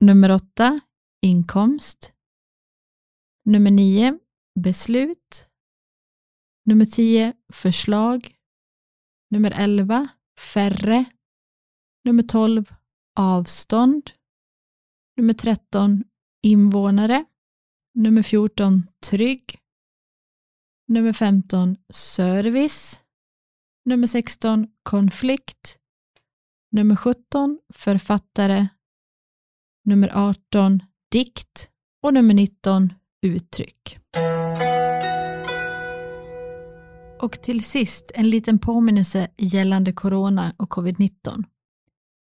Nummer 0.00 0.30
åtta. 0.30 0.80
Inkomst. 1.22 2.14
Nummer 3.44 3.70
nio. 3.70 4.18
Beslut. 4.60 5.48
Nummer 6.64 6.84
tio. 6.84 7.32
Förslag. 7.52 8.36
Nummer 9.30 9.50
elva. 9.50 10.08
Färre. 10.38 11.04
Nummer 12.04 12.22
12. 12.22 12.74
Avstånd. 13.16 14.10
Nummer 15.16 15.32
13. 15.32 16.04
Invånare. 16.42 17.24
Nummer 17.94 18.22
14. 18.22 18.90
Trygg. 19.00 19.58
Nummer 20.88 21.12
15. 21.12 21.76
Service. 21.92 23.00
Nummer 23.84 24.06
16. 24.06 24.66
Konflikt. 24.82 25.78
Nummer 26.72 26.96
17. 26.96 27.58
Författare. 27.74 28.68
Nummer 29.84 30.10
18. 30.14 30.82
Dikt. 31.10 31.70
Och 32.02 32.14
nummer 32.14 32.34
19. 32.34 32.92
Uttryck. 33.22 33.98
Och 37.20 37.42
till 37.42 37.64
sist 37.64 38.12
en 38.14 38.30
liten 38.30 38.58
påminnelse 38.58 39.28
gällande 39.36 39.92
corona 39.92 40.54
och 40.56 40.72
covid-19. 40.72 41.44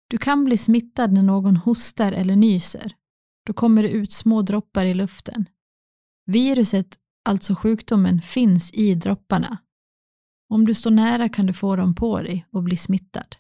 Du 0.09 0.19
kan 0.19 0.45
bli 0.45 0.57
smittad 0.57 1.13
när 1.13 1.23
någon 1.23 1.57
hostar 1.57 2.13
eller 2.13 2.37
nyser. 2.37 2.95
Då 3.47 3.53
kommer 3.53 3.83
det 3.83 3.91
ut 3.91 4.13
små 4.13 4.43
droppar 4.43 4.85
i 4.85 4.95
luften. 4.95 5.49
Viruset, 6.27 6.99
alltså 7.25 7.55
sjukdomen, 7.55 8.23
finns 8.23 8.73
i 8.73 8.95
dropparna. 8.95 9.59
Om 10.49 10.67
du 10.67 10.75
står 10.75 10.91
nära 10.91 11.29
kan 11.29 11.47
du 11.47 11.53
få 11.53 11.77
dem 11.77 11.95
på 11.95 12.23
dig 12.23 12.47
och 12.51 12.63
bli 12.63 12.77
smittad. 12.77 13.37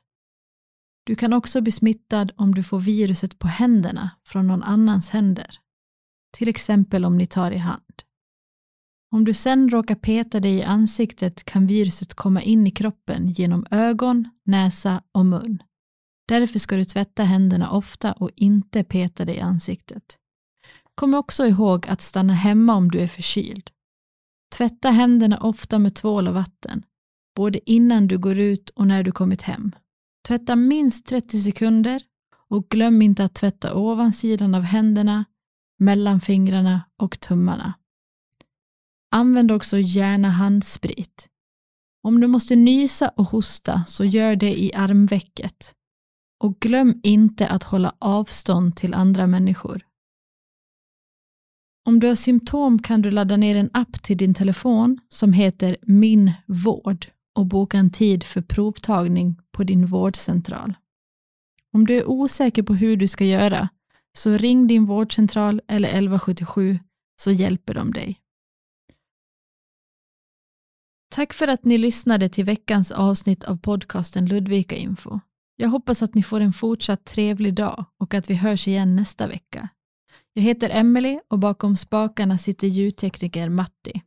Du 1.04 1.14
kan 1.14 1.32
också 1.32 1.60
bli 1.60 1.72
smittad 1.72 2.32
om 2.36 2.54
du 2.54 2.62
får 2.62 2.80
viruset 2.80 3.38
på 3.38 3.48
händerna 3.48 4.10
från 4.26 4.46
någon 4.46 4.62
annans 4.62 5.10
händer. 5.10 5.58
Till 6.32 6.48
exempel 6.48 7.04
om 7.04 7.18
ni 7.18 7.26
tar 7.26 7.50
i 7.50 7.58
hand. 7.58 8.02
Om 9.12 9.24
du 9.24 9.34
sen 9.34 9.70
råkar 9.70 9.94
peta 9.94 10.40
dig 10.40 10.54
i 10.54 10.62
ansiktet 10.62 11.44
kan 11.44 11.66
viruset 11.66 12.14
komma 12.14 12.42
in 12.42 12.66
i 12.66 12.70
kroppen 12.70 13.28
genom 13.28 13.66
ögon, 13.70 14.28
näsa 14.44 15.02
och 15.12 15.26
mun. 15.26 15.62
Därför 16.28 16.58
ska 16.58 16.76
du 16.76 16.84
tvätta 16.84 17.22
händerna 17.22 17.70
ofta 17.70 18.12
och 18.12 18.30
inte 18.36 18.84
peta 18.84 19.24
dig 19.24 19.36
i 19.36 19.40
ansiktet. 19.40 20.18
Kom 20.94 21.14
också 21.14 21.46
ihåg 21.46 21.88
att 21.88 22.00
stanna 22.00 22.32
hemma 22.32 22.74
om 22.74 22.90
du 22.90 23.00
är 23.00 23.08
förkyld. 23.08 23.70
Tvätta 24.56 24.90
händerna 24.90 25.38
ofta 25.38 25.78
med 25.78 25.94
tvål 25.94 26.28
och 26.28 26.34
vatten, 26.34 26.82
både 27.36 27.70
innan 27.70 28.08
du 28.08 28.18
går 28.18 28.38
ut 28.38 28.70
och 28.70 28.86
när 28.86 29.02
du 29.02 29.12
kommit 29.12 29.42
hem. 29.42 29.72
Tvätta 30.28 30.56
minst 30.56 31.06
30 31.06 31.38
sekunder 31.38 32.02
och 32.48 32.68
glöm 32.68 33.02
inte 33.02 33.24
att 33.24 33.34
tvätta 33.34 33.74
ovansidan 33.74 34.54
av 34.54 34.62
händerna, 34.62 35.24
mellan 35.78 36.20
fingrarna 36.20 36.82
och 36.96 37.20
tummarna. 37.20 37.74
Använd 39.12 39.52
också 39.52 39.78
gärna 39.78 40.28
handsprit. 40.28 41.28
Om 42.02 42.20
du 42.20 42.26
måste 42.26 42.56
nysa 42.56 43.08
och 43.08 43.26
hosta 43.26 43.84
så 43.86 44.04
gör 44.04 44.36
det 44.36 44.62
i 44.62 44.74
armvecket. 44.74 45.74
Och 46.40 46.60
glöm 46.60 47.00
inte 47.02 47.48
att 47.48 47.62
hålla 47.62 47.94
avstånd 47.98 48.76
till 48.76 48.94
andra 48.94 49.26
människor. 49.26 49.82
Om 51.86 52.00
du 52.00 52.08
har 52.08 52.14
symptom 52.14 52.82
kan 52.82 53.02
du 53.02 53.10
ladda 53.10 53.36
ner 53.36 53.56
en 53.56 53.70
app 53.72 54.02
till 54.02 54.16
din 54.16 54.34
telefon 54.34 55.00
som 55.08 55.32
heter 55.32 55.76
Min 55.82 56.32
vård 56.46 57.06
och 57.34 57.46
boka 57.46 57.78
en 57.78 57.90
tid 57.90 58.24
för 58.24 58.42
provtagning 58.42 59.36
på 59.52 59.64
din 59.64 59.86
vårdcentral. 59.86 60.74
Om 61.72 61.86
du 61.86 61.96
är 61.96 62.10
osäker 62.10 62.62
på 62.62 62.74
hur 62.74 62.96
du 62.96 63.08
ska 63.08 63.24
göra 63.24 63.68
så 64.18 64.30
ring 64.30 64.66
din 64.66 64.86
vårdcentral 64.86 65.60
eller 65.68 65.88
1177 65.88 66.78
så 67.22 67.32
hjälper 67.32 67.74
de 67.74 67.92
dig. 67.92 68.20
Tack 71.14 71.32
för 71.32 71.48
att 71.48 71.64
ni 71.64 71.78
lyssnade 71.78 72.28
till 72.28 72.44
veckans 72.44 72.90
avsnitt 72.90 73.44
av 73.44 73.56
podcasten 73.56 74.26
Ludvika 74.26 74.76
Info. 74.76 75.20
Jag 75.56 75.68
hoppas 75.68 76.02
att 76.02 76.14
ni 76.14 76.22
får 76.22 76.40
en 76.40 76.52
fortsatt 76.52 77.04
trevlig 77.04 77.54
dag 77.54 77.84
och 77.98 78.14
att 78.14 78.30
vi 78.30 78.34
hörs 78.34 78.68
igen 78.68 78.96
nästa 78.96 79.26
vecka. 79.26 79.68
Jag 80.32 80.42
heter 80.42 80.70
Emelie 80.70 81.20
och 81.28 81.38
bakom 81.38 81.76
spakarna 81.76 82.38
sitter 82.38 82.66
ljudtekniker 82.66 83.48
Matti. 83.48 84.02